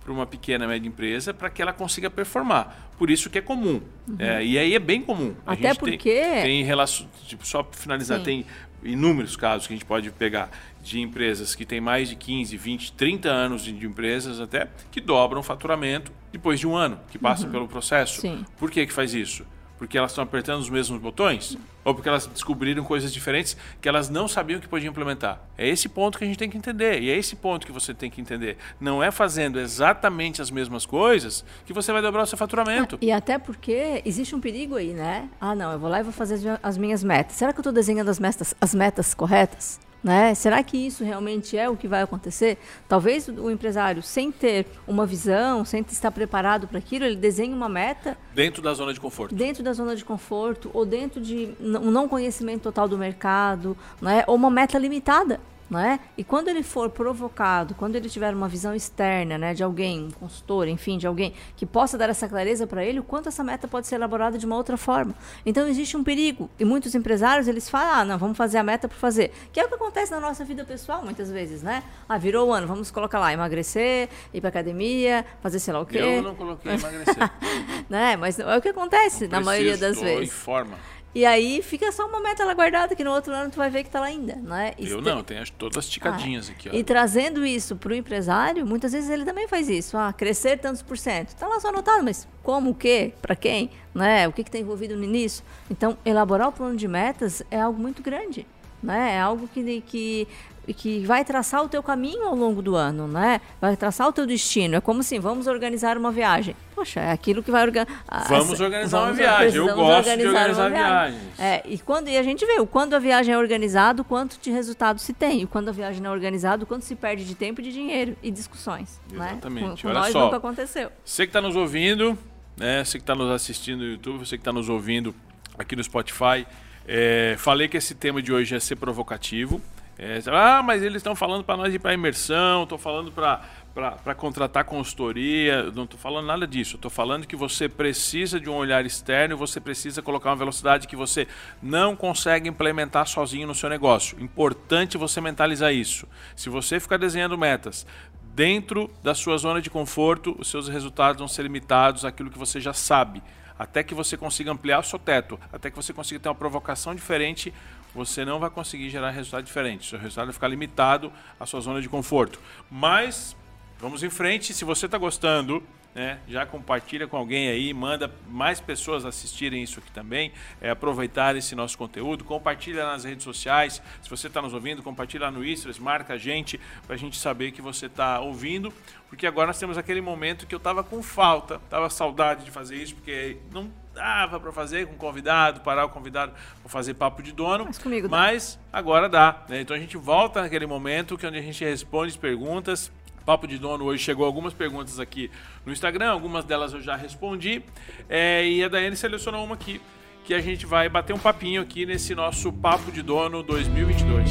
[0.03, 2.89] para uma pequena e média empresa para que ela consiga performar.
[2.97, 3.81] Por isso que é comum.
[4.19, 5.29] É, e aí é bem comum.
[5.29, 5.35] Uhum.
[5.45, 8.23] Até gente tem- porque- Tem, relação, tipo, só para finalizar, Sim.
[8.23, 8.45] tem
[8.83, 10.49] inúmeros casos que a gente pode pegar
[10.85, 15.39] de empresas que têm mais de 15, 20, 30 anos de, empresas até, que dobram
[15.39, 18.21] o faturamento depois de um ano, que passam pelo processo.
[18.21, 18.45] Sim.
[18.57, 19.45] Por que que faz isso?
[19.79, 21.57] Porque elas estão apertando os mesmos botões?
[21.83, 25.41] Ou porque elas descobriram coisas diferentes que elas não sabiam que podiam implementar?
[25.57, 27.01] É esse ponto que a gente tem que entender.
[27.01, 28.57] E é esse ponto que você tem que entender.
[28.79, 32.97] Não é fazendo exatamente as mesmas coisas que você vai dobrar o seu faturamento.
[33.01, 35.29] E até porque existe um perigo aí, né?
[35.41, 37.35] Ah, não, eu vou lá e vou fazer as minhas metas.
[37.35, 39.79] Será que eu estou desenhando as metas, as metas corretas?
[40.05, 40.35] Né?
[40.35, 42.59] Será que isso realmente é o que vai acontecer?
[42.87, 47.67] Talvez o empresário, sem ter uma visão, sem estar preparado para aquilo, ele desenhe uma
[47.67, 48.15] meta.
[48.31, 49.33] Dentro da zona de conforto.
[49.33, 54.23] Dentro da zona de conforto, ou dentro de um não conhecimento total do mercado, né?
[54.27, 55.99] ou uma meta limitada não é?
[56.17, 60.11] E quando ele for provocado, quando ele tiver uma visão externa, né, de alguém, um
[60.11, 63.67] consultor, enfim, de alguém que possa dar essa clareza para ele, o quanto essa meta
[63.67, 65.15] pode ser elaborada de uma outra forma.
[65.45, 68.87] Então existe um perigo e muitos empresários eles falam, ah, não, vamos fazer a meta
[68.87, 71.83] por fazer, que é o que acontece na nossa vida pessoal muitas vezes, né?
[72.07, 75.85] Ah, virou o ano, vamos colocar lá emagrecer, ir para academia, fazer sei lá o
[75.85, 75.97] quê.
[75.97, 77.31] Eu não coloquei emagrecer.
[77.89, 78.15] né?
[78.15, 80.29] Mas é o que acontece na maioria das vezes.
[80.29, 80.77] Em forma.
[81.15, 83.83] E aí fica só uma meta lá guardada, que no outro ano tu vai ver
[83.83, 84.73] que está lá ainda, não é?
[84.77, 86.67] Eu não, tem as, todas as ticadinhas ah, aqui.
[86.67, 86.73] Ó.
[86.73, 89.97] E trazendo isso para o empresário, muitas vezes ele também faz isso.
[89.97, 91.29] Ah, crescer tantos por cento.
[91.29, 94.27] Está lá só anotado, mas como, o quê, para quem, né?
[94.27, 95.41] o que está envolvido nisso?
[95.71, 98.45] Então, elaborar o plano de metas é algo muito grande.
[98.83, 99.13] Né?
[99.13, 100.27] É algo que, que
[100.73, 103.41] que vai traçar o teu caminho ao longo do ano, né?
[103.61, 104.75] Vai traçar o teu destino.
[104.75, 106.55] É como assim, vamos organizar uma viagem.
[106.73, 107.95] Poxa, é aquilo que vai organizar.
[108.27, 109.55] Vamos organizar vamos, uma viagem.
[109.55, 111.39] Eu gosto organizar de organizar viagens.
[111.39, 114.51] É, e, quando, e a gente vê o quando a viagem é organizada, quanto de
[114.51, 115.43] resultado se tem.
[115.43, 118.17] E quando a viagem não é organizada, quanto se perde de tempo e de dinheiro
[118.21, 118.99] e discussões.
[119.11, 119.29] Né?
[119.31, 119.63] Exatamente.
[119.63, 119.69] Né?
[119.69, 120.91] Com, com Olha nós só, nunca aconteceu.
[121.03, 122.17] Você que está nos ouvindo,
[122.57, 122.83] né?
[122.83, 125.15] você que está nos assistindo no YouTube, você que está nos ouvindo
[125.57, 126.45] aqui no Spotify,
[126.87, 129.61] é, falei que esse tema de hoje ia ser provocativo.
[129.97, 134.65] É, ah, mas eles estão falando para nós ir para imersão, estou falando para contratar
[134.65, 136.75] consultoria, não estou falando nada disso.
[136.75, 140.97] Estou falando que você precisa de um olhar externo, você precisa colocar uma velocidade que
[140.97, 141.27] você
[141.61, 144.21] não consegue implementar sozinho no seu negócio.
[144.21, 146.05] Importante você mentalizar isso.
[146.35, 147.87] Se você ficar desenhando metas
[148.33, 152.59] dentro da sua zona de conforto, os seus resultados vão ser limitados àquilo que você
[152.59, 153.23] já sabe
[153.57, 156.93] até que você consiga ampliar o seu teto, até que você consiga ter uma provocação
[156.93, 157.53] diferente,
[157.95, 159.89] você não vai conseguir gerar resultado diferente.
[159.89, 162.39] Seu resultado vai ficar limitado à sua zona de conforto.
[162.69, 163.35] Mas
[163.79, 164.53] vamos em frente.
[164.53, 165.63] Se você está gostando,
[165.95, 171.37] né, já compartilha com alguém aí, manda mais pessoas assistirem isso aqui também, é, aproveitar
[171.37, 173.81] esse nosso conteúdo, compartilha nas redes sociais.
[174.01, 177.53] Se você está nos ouvindo, compartilha no Istras, marca a gente para a gente saber
[177.53, 178.73] que você está ouvindo,
[179.07, 182.75] porque agora nós temos aquele momento que eu estava com falta, estava saudade de fazer
[182.75, 187.31] isso, porque não dava para fazer com convidado, parar o convidado para fazer papo de
[187.31, 187.65] dono.
[187.65, 189.43] Mas, comigo mas agora dá.
[189.47, 189.61] Né?
[189.61, 192.91] Então a gente volta naquele momento que onde a gente responde as perguntas.
[193.25, 195.31] Papo de Dono hoje chegou algumas perguntas aqui
[195.65, 197.63] no Instagram, algumas delas eu já respondi.
[198.07, 199.81] É, e a Daiane selecionou uma aqui
[200.23, 204.29] que a gente vai bater um papinho aqui nesse nosso Papo de Dono 2022.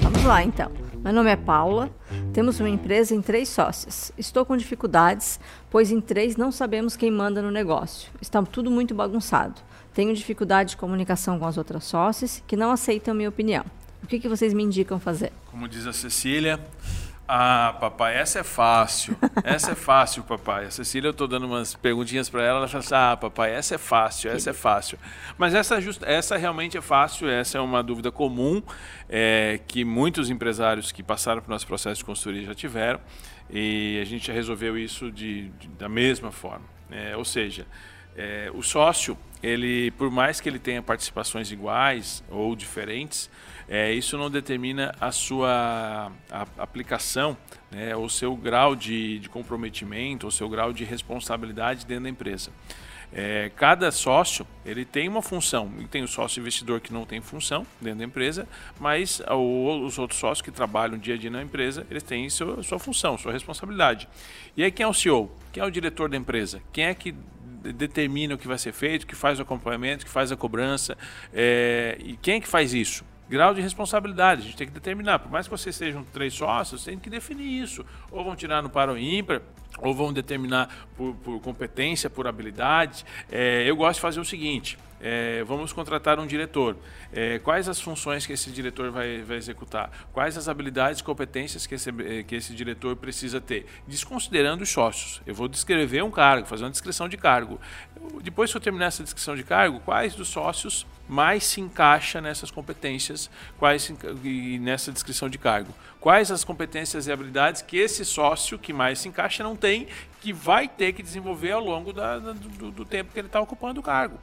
[0.00, 0.72] Vamos lá então.
[1.04, 1.90] Meu nome é Paula,
[2.32, 4.10] temos uma empresa em três sócios.
[4.16, 5.38] Estou com dificuldades,
[5.70, 8.10] pois em três não sabemos quem manda no negócio.
[8.22, 9.60] Está tudo muito bagunçado.
[9.92, 13.64] Tenho dificuldade de comunicação com as outras sócias, que não aceitam minha opinião.
[14.02, 15.30] O que, que vocês me indicam fazer?
[15.50, 16.58] Como diz a Cecília,
[17.34, 19.16] ah, papai, essa é fácil.
[19.42, 20.66] Essa é fácil, papai.
[20.66, 23.76] A Cecília, eu estou dando umas perguntinhas para ela, ela fala assim, ah, papai, essa
[23.76, 24.98] é fácil, essa é fácil.
[25.38, 28.62] Mas essa, just, essa realmente é fácil, essa é uma dúvida comum
[29.08, 33.00] é, que muitos empresários que passaram por nosso processo de consultoria já tiveram
[33.48, 36.66] e a gente já resolveu isso de, de da mesma forma.
[36.90, 37.66] É, ou seja,
[38.14, 43.28] é, o sócio, ele, por mais que ele tenha participações iguais ou diferentes,
[43.68, 47.36] é, isso não determina a sua a, aplicação,
[47.70, 52.50] né, o seu grau de, de comprometimento, o seu grau de responsabilidade dentro da empresa.
[53.14, 55.70] É, cada sócio ele tem uma função.
[55.90, 58.48] Tem o sócio investidor que não tem função dentro da empresa,
[58.80, 62.78] mas os outros sócios que trabalham dia a dia na empresa, eles têm sua, sua
[62.78, 64.08] função, sua responsabilidade.
[64.56, 65.30] E aí quem é o CEO?
[65.52, 66.62] Quem é o diretor da empresa?
[66.72, 67.14] Quem é que
[67.62, 70.96] determina o que vai ser feito, que faz o acompanhamento, que faz a cobrança?
[71.32, 73.04] É, e quem é que faz isso?
[73.32, 74.42] grau de responsabilidade.
[74.42, 75.18] A gente tem que determinar.
[75.18, 77.84] Por mais que vocês sejam três sócios, tem que definir isso.
[78.10, 79.40] Ou vão tirar no para o ímpar,
[79.78, 83.06] ou vão determinar por, por competência, por habilidade.
[83.30, 86.76] É, eu gosto de fazer o seguinte: é, vamos contratar um diretor.
[87.12, 89.90] É, quais as funções que esse diretor vai, vai executar?
[90.12, 93.66] Quais as habilidades e competências que esse, é, que esse diretor precisa ter?
[93.86, 95.20] Desconsiderando os sócios.
[95.26, 97.60] Eu vou descrever um cargo, fazer uma descrição de cargo.
[98.22, 102.50] depois que eu terminar essa descrição de cargo, quais dos sócios mais se encaixa nessas
[102.50, 103.92] competências quais
[104.24, 105.74] e nessa descrição de cargo.
[106.00, 109.88] Quais as competências e habilidades que esse sócio que mais se encaixa não tem,
[110.20, 113.80] que vai ter que desenvolver ao longo da, do, do tempo que ele está ocupando
[113.80, 114.18] o cargo.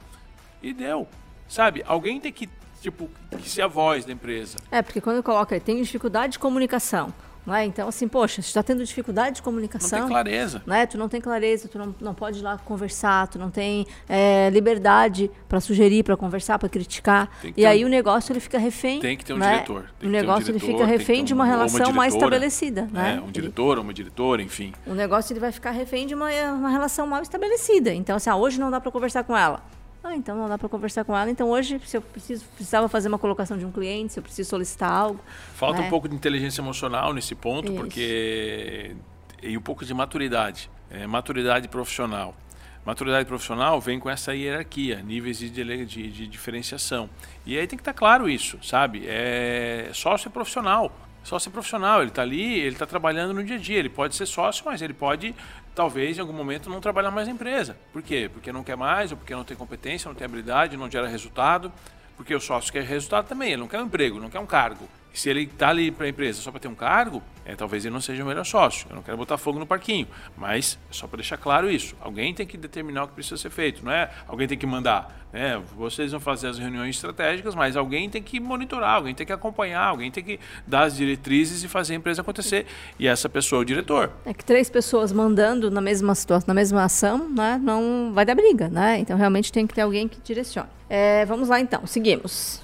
[0.62, 1.06] E deu.
[1.48, 1.82] Sabe?
[1.86, 2.48] Alguém tem que,
[2.80, 4.58] tipo, que ser a voz da empresa.
[4.70, 7.12] É, porque quando coloca, tem dificuldade de comunicação.
[7.46, 7.64] Não é?
[7.64, 9.98] Então, assim, poxa, você está tendo dificuldade de comunicação.
[9.98, 10.62] Não tem clareza.
[10.66, 10.86] Né?
[10.86, 14.50] Tu não tem clareza, tu não, não pode ir lá conversar, tu não tem é,
[14.50, 17.30] liberdade para sugerir, para conversar, para criticar.
[17.56, 19.00] E aí um, o negócio ele fica refém.
[19.00, 19.54] Tem que ter um né?
[19.54, 19.90] diretor.
[20.02, 22.88] o negócio um diretor, ele fica refém um, de uma relação uma mais estabelecida.
[22.92, 23.16] Né?
[23.16, 24.72] É, um diretor, uma diretora, enfim.
[24.86, 27.92] O negócio ele vai ficar refém de uma, uma relação mal estabelecida.
[27.92, 29.62] Então, assim, ah, hoje não dá para conversar com ela.
[30.02, 31.30] Ah, então não dá para conversar com ela.
[31.30, 34.48] Então hoje, se eu preciso, precisava fazer uma colocação de um cliente, se eu preciso
[34.48, 35.20] solicitar algo.
[35.54, 35.86] Falta né?
[35.86, 37.80] um pouco de inteligência emocional nesse ponto, Isso.
[37.80, 38.96] porque.
[39.42, 40.70] E um pouco de maturidade.
[40.90, 42.34] É, maturidade profissional.
[42.84, 47.10] Maturidade profissional vem com essa hierarquia, níveis de, de, de diferenciação.
[47.44, 49.04] E aí tem que estar tá claro isso, sabe?
[49.06, 50.90] É sócio profissional.
[51.22, 53.78] Sócio profissional, ele está ali, ele está trabalhando no dia a dia.
[53.78, 55.34] Ele pode ser sócio, mas ele pode
[55.74, 57.76] talvez em algum momento não trabalhar mais na empresa.
[57.92, 58.28] Por quê?
[58.32, 61.72] Porque não quer mais, ou porque não tem competência, não tem habilidade, não gera resultado.
[62.20, 64.86] Porque o sócio quer resultado também, ele não quer um emprego, não quer um cargo.
[65.10, 67.82] E se ele está ali para a empresa só para ter um cargo, é, talvez
[67.82, 68.86] ele não seja o melhor sócio.
[68.90, 70.06] Eu não quero botar fogo no parquinho,
[70.36, 71.96] mas é só para deixar claro isso.
[71.98, 74.10] Alguém tem que determinar o que precisa ser feito, não é?
[74.28, 75.26] Alguém tem que mandar.
[75.32, 75.58] Né?
[75.74, 79.86] Vocês vão fazer as reuniões estratégicas, mas alguém tem que monitorar, alguém tem que acompanhar,
[79.86, 82.66] alguém tem que dar as diretrizes e fazer a empresa acontecer.
[82.98, 84.12] E essa pessoa é o diretor.
[84.26, 87.58] É que três pessoas mandando na mesma situação, na mesma ação, né?
[87.64, 88.98] não vai dar briga, né?
[88.98, 90.79] Então realmente tem que ter alguém que direcione.
[90.90, 92.60] É, vamos lá então, seguimos.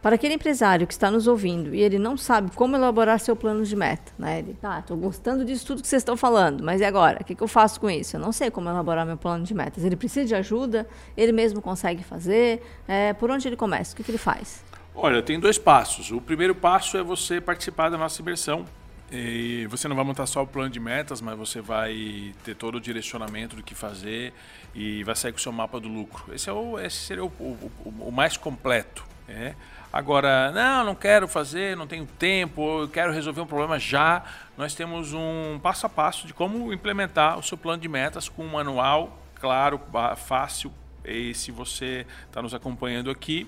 [0.00, 3.64] Para aquele empresário que está nos ouvindo e ele não sabe como elaborar seu plano
[3.64, 4.38] de meta, né?
[4.38, 7.18] Ele, tá, estou gostando disso tudo que vocês estão falando, mas e agora?
[7.20, 8.14] O que, que eu faço com isso?
[8.14, 9.84] Eu não sei como elaborar meu plano de metas.
[9.84, 10.86] Ele precisa de ajuda?
[11.16, 12.62] Ele mesmo consegue fazer?
[12.86, 13.92] É, por onde ele começa?
[13.92, 14.62] O que, que ele faz?
[14.94, 16.12] Olha, tem dois passos.
[16.12, 18.64] O primeiro passo é você participar da nossa imersão.
[19.10, 22.74] E você não vai montar só o plano de metas, mas você vai ter todo
[22.74, 24.34] o direcionamento do que fazer
[24.74, 26.34] e vai sair com o seu mapa do lucro.
[26.34, 29.04] Esse, é o, esse seria o, o, o mais completo.
[29.26, 29.54] É.
[29.90, 34.22] Agora, não, não quero fazer, não tenho tempo, eu quero resolver um problema já.
[34.58, 38.44] Nós temos um passo a passo de como implementar o seu plano de metas com
[38.44, 39.80] um manual claro,
[40.16, 40.70] fácil.
[41.02, 43.46] E se você está nos acompanhando aqui,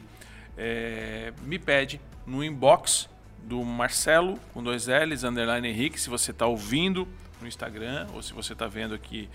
[0.56, 3.09] é, me pede no inbox
[3.44, 7.06] do Marcelo, com dois L's, underline Henrique, se você está ouvindo
[7.40, 9.28] no Instagram ou se você está vendo aqui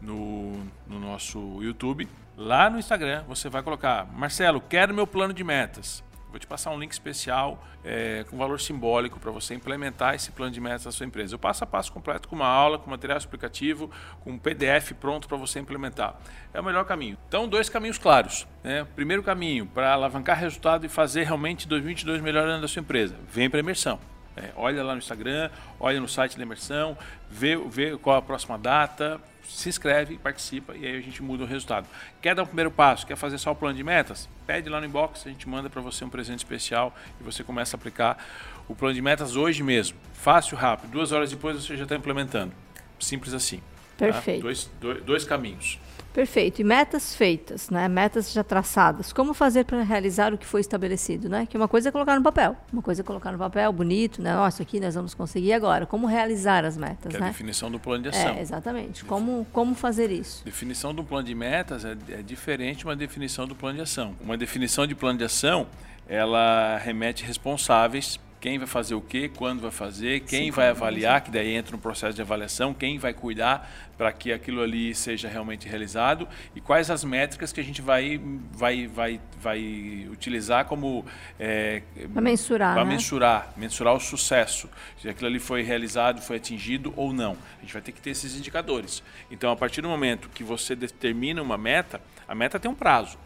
[0.00, 0.52] no,
[0.86, 2.08] no nosso YouTube.
[2.36, 6.70] Lá no Instagram você vai colocar, Marcelo, quero meu plano de metas Vou te passar
[6.70, 10.90] um link especial é, com valor simbólico para você implementar esse plano de metas na
[10.90, 11.36] sua empresa.
[11.36, 13.90] O passo a passo completo com uma aula, com material explicativo,
[14.24, 16.18] com um PDF pronto para você implementar.
[16.54, 17.18] É o melhor caminho.
[17.28, 18.46] Então, dois caminhos claros.
[18.64, 18.86] Né?
[18.96, 23.14] Primeiro caminho, para alavancar resultado e fazer realmente 2022 melhor ano da sua empresa.
[23.28, 24.00] Vem para a imersão.
[24.34, 26.96] É, olha lá no Instagram, olha no site da imersão,
[27.30, 31.46] vê, vê qual a próxima data, se inscreve, participa e aí a gente muda o
[31.46, 31.86] resultado.
[32.20, 33.06] Quer dar o primeiro passo?
[33.06, 34.28] Quer fazer só o plano de metas?
[34.46, 37.76] Pede lá no inbox, a gente manda para você um presente especial e você começa
[37.76, 38.24] a aplicar
[38.68, 39.96] o plano de metas hoje mesmo.
[40.14, 40.90] Fácil, rápido.
[40.90, 42.52] Duas horas depois você já está implementando.
[42.98, 43.58] Simples assim.
[43.96, 44.06] Tá?
[44.06, 44.40] Perfeito.
[44.40, 44.44] Tá?
[44.44, 45.78] Dois, dois, dois caminhos.
[46.12, 46.60] Perfeito.
[46.60, 47.88] E metas feitas, né?
[47.88, 49.12] Metas já traçadas.
[49.12, 51.46] Como fazer para realizar o que foi estabelecido, né?
[51.46, 54.34] Que uma coisa é colocar no papel, uma coisa é colocar no papel bonito, né?
[54.34, 55.86] Nossa, aqui nós vamos conseguir agora.
[55.86, 57.26] Como realizar as metas, que né?
[57.26, 58.34] É a definição do plano de ação.
[58.34, 59.04] É, exatamente.
[59.04, 60.44] Como como fazer isso?
[60.44, 64.14] Definição do plano de metas é, é diferente de uma definição do plano de ação.
[64.20, 65.66] Uma definição de plano de ação,
[66.08, 71.20] ela remete responsáveis quem vai fazer o quê, quando vai fazer, quem Sim, vai avaliar,
[71.20, 75.28] que daí entra no processo de avaliação, quem vai cuidar para que aquilo ali seja
[75.28, 81.06] realmente realizado e quais as métricas que a gente vai, vai, vai, vai utilizar como
[81.38, 82.90] é, para mensurar, para né?
[82.90, 84.68] mensurar, mensurar o sucesso,
[85.00, 87.38] se aquilo ali foi realizado, foi atingido ou não.
[87.58, 89.04] A gente vai ter que ter esses indicadores.
[89.30, 93.16] Então, a partir do momento que você determina uma meta, a meta tem um prazo.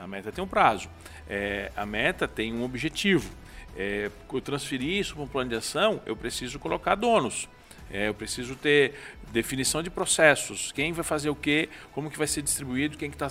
[0.00, 0.88] A meta tem um prazo.
[1.28, 3.28] É, a meta tem um objetivo
[3.76, 4.10] é,
[4.42, 7.48] transferir isso para um plano de ação, eu preciso colocar donos.
[7.90, 8.94] É, eu preciso ter
[9.32, 13.16] definição de processos, quem vai fazer o quê, como que vai ser distribuído, quem que
[13.16, 13.28] tá,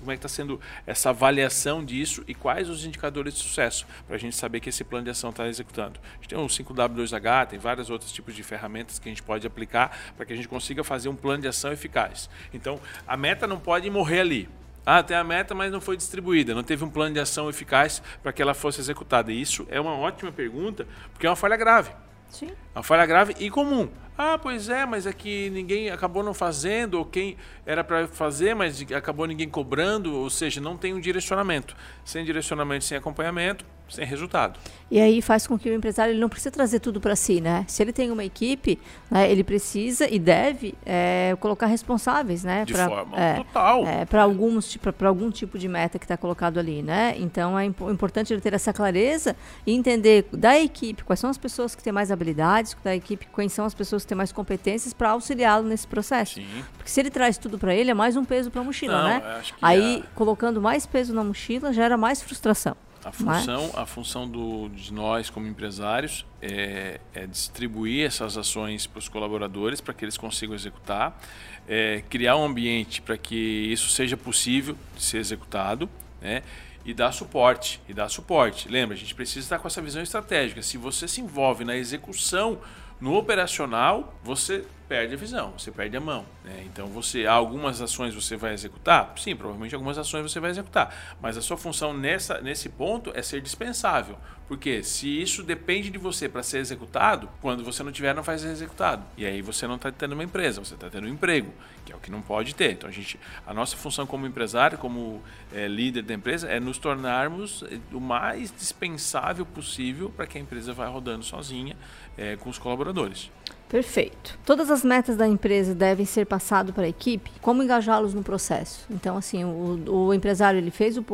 [0.00, 4.16] como é que está sendo essa avaliação disso e quais os indicadores de sucesso para
[4.16, 6.00] a gente saber que esse plano de ação está executando.
[6.12, 9.46] A gente tem o 5W2H, tem vários outros tipos de ferramentas que a gente pode
[9.46, 12.28] aplicar para que a gente consiga fazer um plano de ação eficaz.
[12.52, 14.48] Então, a meta não pode morrer ali.
[14.86, 18.02] Ah, tem a meta, mas não foi distribuída, não teve um plano de ação eficaz
[18.22, 19.32] para que ela fosse executada.
[19.32, 21.90] E isso é uma ótima pergunta, porque é uma falha grave.
[22.28, 22.50] Sim.
[22.74, 23.88] Uma falha grave e comum.
[24.16, 28.54] Ah, pois é, mas é que ninguém acabou não fazendo, ou quem era para fazer,
[28.54, 31.74] mas acabou ninguém cobrando, ou seja, não tem um direcionamento.
[32.04, 34.58] Sem direcionamento, sem acompanhamento, sem resultado.
[34.90, 37.64] E aí faz com que o empresário ele não precisa trazer tudo para si, né?
[37.68, 38.78] Se ele tem uma equipe,
[39.10, 42.64] né, ele precisa e deve é, colocar responsáveis, né?
[42.64, 43.86] De pra, forma é, total.
[43.86, 47.14] É, para alguns para algum tipo de meta que está colocado ali, né?
[47.18, 49.34] Então é imp importante ele ter essa clareza
[49.66, 53.52] e entender da equipe quais são as pessoas que têm mais habilidades, da equipe quais
[53.52, 56.34] são as pessoas que têm mais competências para auxiliá-lo nesse processo.
[56.34, 56.46] Sim.
[56.76, 59.08] Porque se ele traz tudo para ele é mais um peso para a mochila, Não,
[59.08, 59.42] né?
[59.60, 62.76] Aí a- colocando mais peso na mochila gera mais frustração.
[63.04, 63.12] A é?
[63.12, 69.08] função, a função do, de nós como empresários é, é distribuir essas ações para os
[69.08, 71.20] colaboradores para que eles consigam executar,
[71.68, 75.88] é, criar um ambiente para que isso seja possível de ser executado,
[76.20, 76.42] né?
[76.86, 78.68] E dar suporte, e dar suporte.
[78.68, 80.60] Lembra, a gente precisa estar com essa visão estratégica.
[80.60, 82.58] Se você se envolve na execução,
[83.00, 86.24] no operacional, você perde a visão, você perde a mão.
[86.44, 86.62] né?
[86.66, 89.12] Então, você algumas ações você vai executar?
[89.16, 91.16] Sim, provavelmente algumas ações você vai executar.
[91.20, 94.16] Mas a sua função nessa, nesse ponto é ser dispensável.
[94.46, 98.38] Porque se isso depende de você para ser executado, quando você não tiver, não vai
[98.38, 99.02] ser executado.
[99.16, 101.52] E aí você não está tendo uma empresa, você está tendo um emprego,
[101.84, 102.72] que é o que não pode ter.
[102.72, 105.22] Então, a, gente, a nossa função como empresário, como
[105.52, 110.74] eh, líder da empresa, é nos tornarmos o mais dispensável possível para que a empresa
[110.74, 111.74] vá rodando sozinha
[112.18, 113.30] eh, com os colaboradores.
[113.68, 114.38] Perfeito.
[114.46, 117.30] Todas as metas da empresa devem ser passadas para a equipe.
[117.40, 118.86] Como engajá-los no processo?
[118.90, 121.04] Então, assim, o, o empresário ele fez o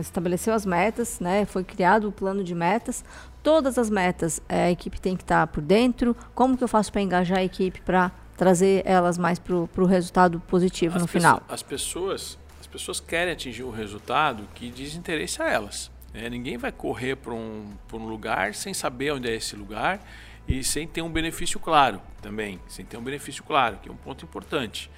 [0.00, 1.44] estabeleceu as metas, né?
[1.44, 3.04] Foi criado o plano de metas.
[3.42, 6.16] Todas as metas eh, a equipe tem que estar por dentro.
[6.34, 10.40] Como que eu faço para engajar a equipe para trazer elas mais para o resultado
[10.48, 11.40] positivo no As final?
[11.42, 15.90] pesso- As pessoas, as pessoas querem atingir o resultado que diz interesse a elas.
[16.12, 16.28] né?
[16.28, 20.00] ninguém vai correr para um, pra um lugar sem saber onde é esse lugar
[20.48, 23.96] e sem ter um benefício claro também, sem ter um benefício claro, que é um
[23.96, 24.90] ponto importante.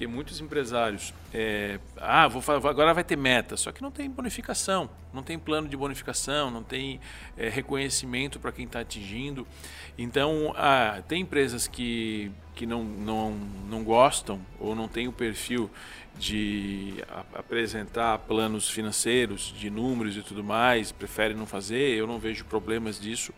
[0.00, 4.88] Porque muitos empresários, é, ah, vou, agora vai ter meta, só que não tem bonificação,
[5.12, 6.98] não tem plano de bonificação, não tem
[7.36, 9.46] é, reconhecimento para quem está atingindo.
[9.98, 13.34] Então, ah, tem empresas que, que não, não,
[13.70, 15.70] não gostam ou não têm o perfil
[16.18, 17.02] de
[17.32, 21.96] apresentar planos financeiros, de números e tudo mais, preferem não fazer.
[21.96, 23.32] Eu não vejo problemas disso,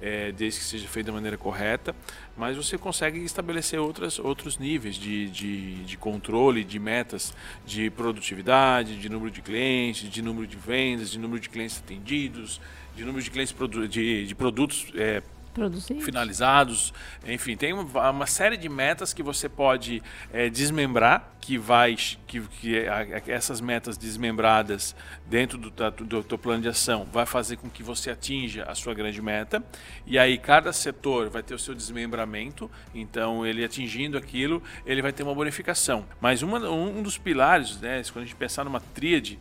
[0.00, 1.92] é, desde que seja feito da maneira correta.
[2.36, 7.34] Mas você consegue estabelecer outras, outros níveis de, de, de controle, de metas
[7.66, 12.60] de produtividade, de número de clientes, de número de vendas, de número de clientes atendidos,
[12.94, 13.52] de número de clientes
[13.90, 15.20] de, de produtos é,
[15.58, 16.00] Produzir.
[16.00, 16.92] finalizados,
[17.26, 20.02] enfim, tem uma, uma série de metas que você pode
[20.32, 21.96] eh, desmembrar, que vai,
[22.26, 24.94] que, que a- essas metas desmembradas
[25.26, 28.74] dentro do, da- do teu plano de ação vai fazer com que você atinja a
[28.74, 29.62] sua grande meta,
[30.06, 35.12] e aí cada setor vai ter o seu desmembramento, então ele atingindo aquilo, ele vai
[35.12, 36.06] ter uma bonificação.
[36.20, 39.38] Mas uma, um dos pilares, né, quando a gente pensar numa tríade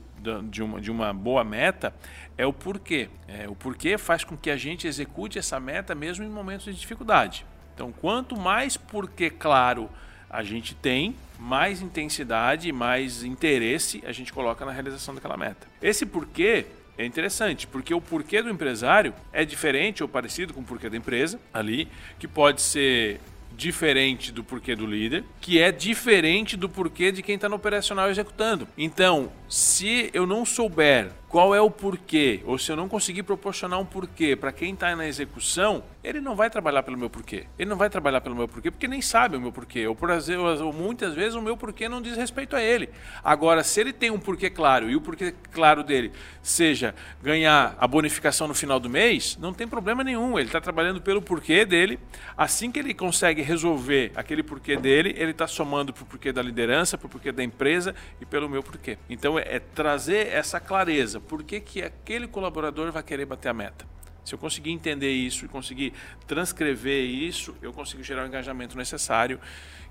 [0.50, 1.94] de uma, de uma boa meta
[2.38, 3.10] é o porquê.
[3.28, 6.74] É, o porquê faz com que a gente execute essa meta mesmo em momentos de
[6.74, 7.46] dificuldade.
[7.74, 9.90] Então, quanto mais porquê claro
[10.30, 15.68] a gente tem, mais intensidade, mais interesse a gente coloca na realização daquela meta.
[15.82, 16.66] Esse porquê
[16.98, 20.98] é interessante, porque o porquê do empresário é diferente ou parecido com o porquê da
[20.98, 23.20] empresa ali, que pode ser
[23.56, 28.10] diferente do porquê do líder, que é diferente do porquê de quem está no operacional
[28.10, 28.68] executando.
[28.78, 33.80] Então, se eu não souber qual é o porquê, ou se eu não conseguir proporcionar
[33.80, 37.46] um porquê para quem está na execução, ele não vai trabalhar pelo meu porquê.
[37.60, 39.86] Ele não vai trabalhar pelo meu porquê porque nem sabe o meu porquê.
[39.86, 42.90] Ou, por ou muitas vezes o meu porquê não diz respeito a ele.
[43.22, 47.86] Agora, se ele tem um porquê claro e o porquê claro dele seja ganhar a
[47.86, 50.40] bonificação no final do mês, não tem problema nenhum.
[50.40, 52.00] Ele está trabalhando pelo porquê dele.
[52.38, 56.42] Assim que ele consegue resolver aquele porquê dele, ele está somando para o porquê da
[56.42, 58.98] liderança, para o porquê da empresa e pelo meu porquê.
[59.10, 61.20] Então, é, é trazer essa clareza.
[61.20, 63.86] Por que, que aquele colaborador vai querer bater a meta?
[64.24, 65.94] Se eu conseguir entender isso e conseguir
[66.28, 69.40] transcrever isso, eu consigo gerar o engajamento necessário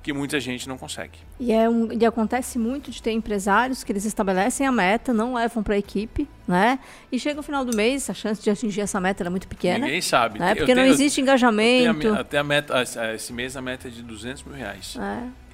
[0.02, 1.18] que muita gente não consegue.
[1.40, 5.34] E, é um, e acontece muito de ter empresários que eles estabelecem a meta, não
[5.34, 6.78] levam para a equipe, né?
[7.10, 9.86] E chega o final do mês, a chance de atingir essa meta era muito pequena.
[9.86, 10.38] Ninguém sabe.
[10.38, 10.54] Né?
[10.54, 11.98] Porque não tenho- existe tenho a engajamento.
[12.12, 12.74] me- Até a meta,
[13.14, 14.96] esse mês a meta é de 200 mil reais.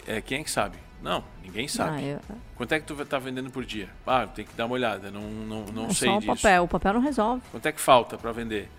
[0.07, 0.17] É.
[0.17, 0.77] É, quem é que sabe?
[1.03, 1.97] Não, ninguém sabe.
[1.97, 2.21] Ah, eu-
[2.55, 3.89] Quanto é que tu está vendendo por dia?
[4.07, 6.35] Ah, tem que dar uma olhada, não, não, não é sei só o disso.
[6.43, 6.63] papel.
[6.65, 7.43] O papel não resolve.
[7.51, 8.71] Quanto é que falta para vender?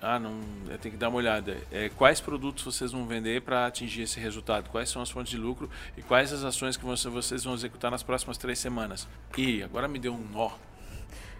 [0.00, 1.56] Ah, não, eu tenho que dar uma olhada.
[1.72, 4.70] É, quais produtos vocês vão vender para atingir esse resultado?
[4.70, 7.90] Quais são as fontes de lucro e quais as ações que você- vocês vão executar
[7.90, 9.06] nas próximas três semanas?
[9.36, 10.50] Ih, agora me deu um nó.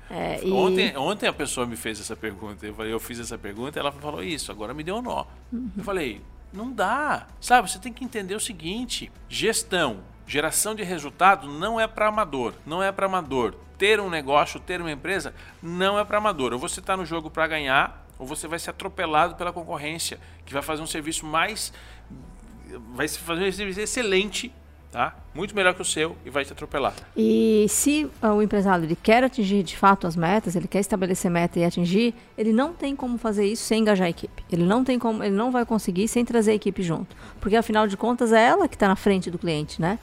[0.08, 2.64] É, e- Ontem, ontem a pessoa me fez essa pergunta.
[2.66, 4.52] Eu, falei, eu fiz essa pergunta e ela falou isso.
[4.52, 5.24] Agora me deu um nó.
[5.76, 6.20] Eu falei,
[6.52, 7.26] não dá.
[7.40, 12.54] Sabe, você tem que entender o seguinte: gestão, geração de resultado não é para amador.
[12.66, 13.54] Não é para amador.
[13.78, 16.52] ter um negócio, ter uma empresa, não é para amador.
[16.52, 20.52] Ou você está no jogo para ganhar, ou você vai ser atropelado pela concorrência, que
[20.52, 21.72] vai fazer um serviço mais.
[22.94, 24.52] vai fazer um serviço excelente
[24.96, 25.14] tá?
[25.34, 26.94] Muito melhor que o seu e vai te atropelar.
[27.14, 31.30] E se uh, o empresário ele quer atingir de fato as metas, ele quer estabelecer
[31.30, 34.42] meta e atingir, ele não tem como fazer isso sem engajar a equipe.
[34.50, 37.86] Ele não tem como, ele não vai conseguir sem trazer a equipe junto, porque afinal
[37.86, 39.98] de contas é ela que está na frente do cliente, né?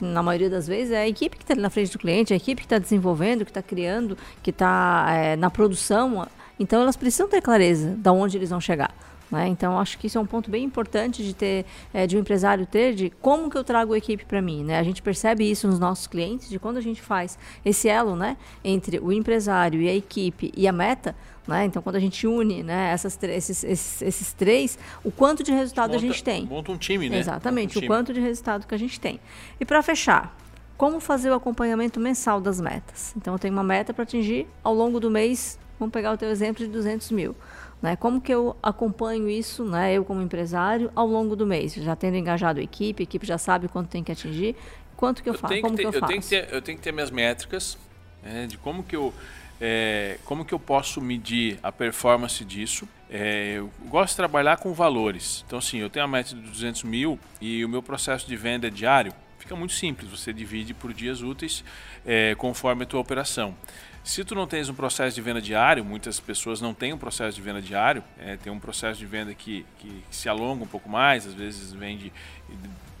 [0.00, 2.38] Na maioria das vezes é a equipe que está na frente do cliente, é a
[2.38, 6.26] equipe que está desenvolvendo, que está criando, que está é, na produção.
[6.58, 8.94] Então elas precisam ter clareza de onde eles vão chegar.
[9.30, 9.48] Né?
[9.48, 11.64] Então, acho que isso é um ponto bem importante de ter,
[11.94, 14.64] é, de um empresário ter, de como que eu trago a equipe para mim.
[14.64, 14.78] Né?
[14.78, 18.36] A gente percebe isso nos nossos clientes, de quando a gente faz esse elo né,
[18.64, 21.14] entre o empresário e a equipe e a meta,
[21.46, 21.64] né?
[21.64, 25.92] Então, quando a gente une né, essas esses, esses, esses, três, o quanto de resultado
[25.92, 26.44] monta, a gente tem.
[26.44, 27.18] Monta um time, né?
[27.18, 27.86] Exatamente, um time.
[27.86, 29.18] o quanto de resultado que a gente tem.
[29.58, 30.36] E para fechar,
[30.76, 33.14] como fazer o acompanhamento mensal das metas?
[33.16, 36.28] Então, eu tenho uma meta para atingir ao longo do mês, vamos pegar o teu
[36.28, 37.34] exemplo de 200 mil.
[37.82, 37.96] Né?
[37.96, 41.74] Como que eu acompanho isso, né, eu como empresário, ao longo do mês?
[41.74, 44.54] Já tendo engajado a equipe, a equipe já sabe quanto tem que atingir,
[44.96, 46.10] quanto que eu, eu faço, como que, ter, que eu, eu faço?
[46.10, 47.78] Tenho que ter, eu tenho que ter minhas métricas,
[48.22, 49.14] né, de como que eu...
[49.62, 52.88] É, como que eu posso medir a performance disso?
[53.10, 55.44] É, eu gosto de trabalhar com valores.
[55.46, 58.68] Então, assim, eu tenho a meta de 200 mil e o meu processo de venda
[58.68, 59.12] é diário.
[59.38, 61.62] Fica muito simples, você divide por dias úteis
[62.06, 63.54] é, conforme a tua operação.
[64.02, 67.36] Se tu não tens um processo de venda diário, muitas pessoas não têm um processo
[67.36, 70.66] de venda diário, é, tem um processo de venda que, que, que, se alonga um
[70.66, 72.10] pouco mais, às vezes vende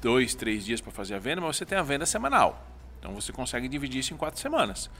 [0.02, 2.66] dois, três dias para fazer a venda, mas você tem a venda semanal.
[2.98, 4.90] Então você consegue dividir isso em quatro semanas.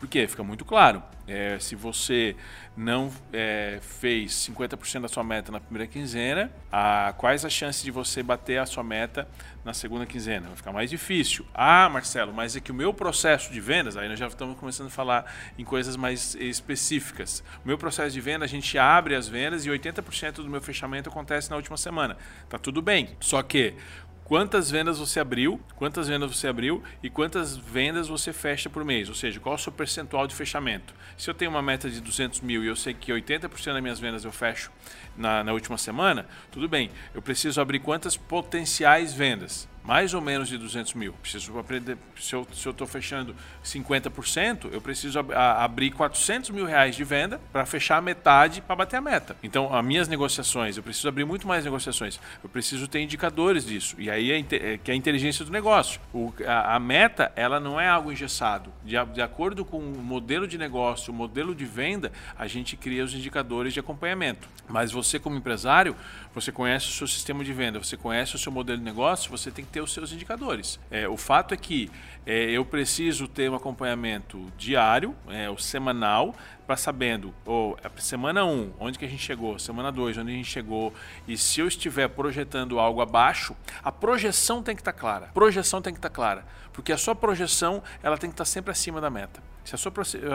[0.00, 0.26] Por quê?
[0.26, 1.02] Fica muito claro.
[1.28, 2.34] É, se você
[2.74, 7.90] não é, fez 50% da sua meta na primeira quinzena, a, quais as chances de
[7.90, 9.28] você bater a sua meta
[9.62, 10.46] na segunda quinzena?
[10.48, 11.44] Vai ficar mais difícil.
[11.52, 14.86] Ah, Marcelo, mas é que o meu processo de vendas, aí nós já estamos começando
[14.86, 17.44] a falar em coisas mais específicas.
[17.62, 21.10] O meu processo de venda, a gente abre as vendas e 80% do meu fechamento
[21.10, 22.16] acontece na última semana.
[22.48, 23.10] Tá tudo bem.
[23.20, 23.74] Só que
[24.30, 29.08] quantas vendas você abriu, quantas vendas você abriu e quantas vendas você fecha por mês,
[29.08, 30.94] ou seja, qual é o seu percentual de fechamento.
[31.18, 33.98] Se eu tenho uma meta de 200 mil e eu sei que 80% das minhas
[33.98, 34.70] vendas eu fecho
[35.16, 40.48] na, na última semana, tudo bem, eu preciso abrir quantas potenciais vendas mais ou menos
[40.48, 41.12] de 200 mil.
[41.14, 43.34] Preciso aprender, se eu estou fechando
[43.64, 48.98] 50%, eu preciso ab abrir 400 mil reais de venda para fechar metade para bater
[48.98, 49.34] a meta.
[49.42, 52.20] Então, as minhas negociações, eu preciso abrir muito mais negociações.
[52.40, 53.96] Eu preciso ter indicadores disso.
[53.98, 56.00] E aí é, é que é a inteligência do negócio.
[56.14, 58.72] O, a, a, meta, ela não é algo engessado.
[58.84, 63.02] De, de acordo com o modelo de negócio, o modelo de venda, a gente cria
[63.02, 64.48] os indicadores de acompanhamento.
[64.68, 65.96] Mas você, como empresário,
[66.32, 69.50] você conhece o seu sistema de venda, você conhece o seu modelo de negócio, você
[69.50, 70.78] tem que ter os seus indicadores.
[70.90, 71.90] É, o fato é que
[72.26, 76.34] é, eu preciso ter um acompanhamento diário, é, ou semanal,
[76.66, 80.34] para sabendo, oh, semana 1, um, onde que a gente chegou, semana 2, onde a
[80.34, 80.94] gente chegou,
[81.26, 85.30] e se eu estiver projetando algo abaixo, a projeção tem que estar tá clara.
[85.34, 88.50] Projeção tem que estar tá clara, porque a sua projeção ela tem que estar tá
[88.50, 89.42] sempre acima da meta.
[89.64, 89.92] Se a sua,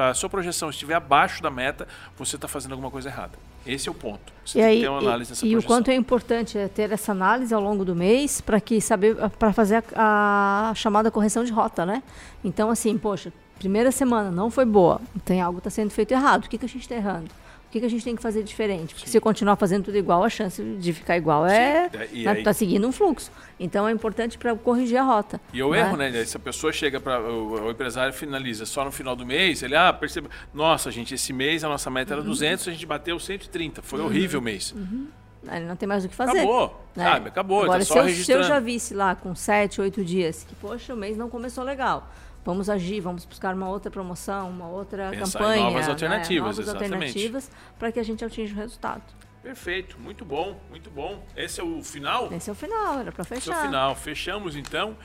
[0.09, 3.38] a sua projeção estiver abaixo da meta, você está fazendo alguma coisa errada.
[3.65, 4.32] Esse é o ponto.
[4.45, 5.76] Você e tem aí, que ter uma análise dessa e, projeção.
[5.76, 9.15] O quanto é importante é ter essa análise ao longo do mês para que saber
[9.39, 12.03] para fazer a, a, chamada correção de rota, né?
[12.43, 16.45] Então assim, poxa, primeira semana não foi boa, tem algo está sendo feito errado.
[16.45, 17.30] O que, que a gente está errando?
[17.72, 18.93] Que, que a gente tem que fazer diferente?
[18.93, 19.13] Porque Sim.
[19.13, 21.89] se continuar fazendo tudo igual, a chance de ficar igual é.
[22.13, 23.32] Está né, seguindo um fluxo.
[23.59, 25.39] Então é importante para corrigir a rota.
[25.53, 25.80] E o né?
[25.80, 26.26] erro, né?
[26.26, 27.20] Se a pessoa chega para.
[27.22, 30.30] O, o, empresário finaliza só no final do mês, ele, ah, percebe.
[30.53, 32.28] Nossa, gente, esse mês a nossa meta era uhum.
[32.28, 33.82] 200, a gente bateu 130.
[33.82, 34.05] Foi uhum.
[34.05, 34.72] horrível o mês.
[34.72, 35.07] Uhum.
[35.51, 36.39] Ele não tem mais o que fazer.
[36.39, 37.03] Acabou, né?
[37.03, 37.28] sabe?
[37.30, 37.63] Acabou.
[37.63, 40.93] Agora, tá se, eu, se eu já visse lá com 7, 8 dias que, poxa,
[40.93, 42.09] o mês não começou legal
[42.46, 45.62] vamos agir, vamos buscar uma outra promoção, uma outra Pensar campanha.
[45.62, 46.66] Em novas alternativas, né?
[46.66, 49.04] novas alternativas para que a gente atinja o resultado.
[49.41, 51.24] Perfeito, muito bom, muito bom.
[51.36, 52.32] Esse é o final?
[52.32, 53.39] Esse é o final, era para fechar.
[53.39, 54.96] Esse é o final, fechamos então.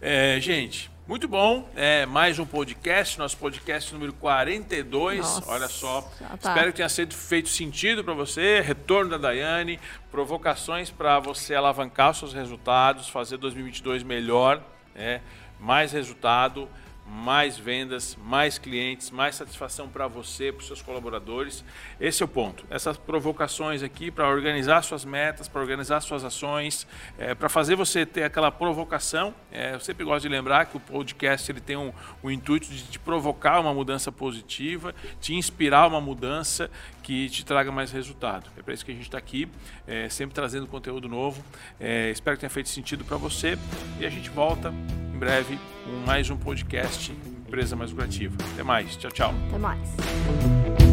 [0.00, 1.70] É, gente, muito bom.
[1.74, 5.20] É, mais um podcast, nosso podcast número 42.
[5.20, 6.02] Nossa, Olha só.
[6.18, 6.34] Tá.
[6.34, 8.60] Espero que tenha sido feito sentido para você.
[8.60, 9.78] Retorno da Daiane,
[10.10, 14.62] provocações para você alavancar os seus resultados, fazer 2022 melhor,
[14.94, 15.20] é,
[15.58, 16.68] mais resultado
[17.08, 21.64] mais vendas, mais clientes, mais satisfação para você, para os seus colaboradores.
[22.00, 22.64] Esse é o ponto.
[22.68, 26.86] Essas provocações aqui para organizar suas metas, para organizar suas ações,
[27.18, 29.34] é, para fazer você ter aquela provocação.
[29.52, 31.92] É, eu sempre gosto de lembrar que o podcast ele tem um,
[32.22, 36.70] um intuito de te provocar uma mudança positiva, te inspirar uma mudança
[37.06, 38.50] que te traga mais resultado.
[38.58, 39.48] É para isso que a gente está aqui,
[39.86, 41.40] é, sempre trazendo conteúdo novo.
[41.78, 43.56] É, espero que tenha feito sentido para você
[44.00, 44.74] e a gente volta
[45.14, 47.12] em breve com mais um podcast
[47.46, 48.36] empresa mais lucrativa.
[48.54, 48.96] Até mais.
[48.96, 49.34] Tchau, tchau.
[49.48, 50.85] Até mais.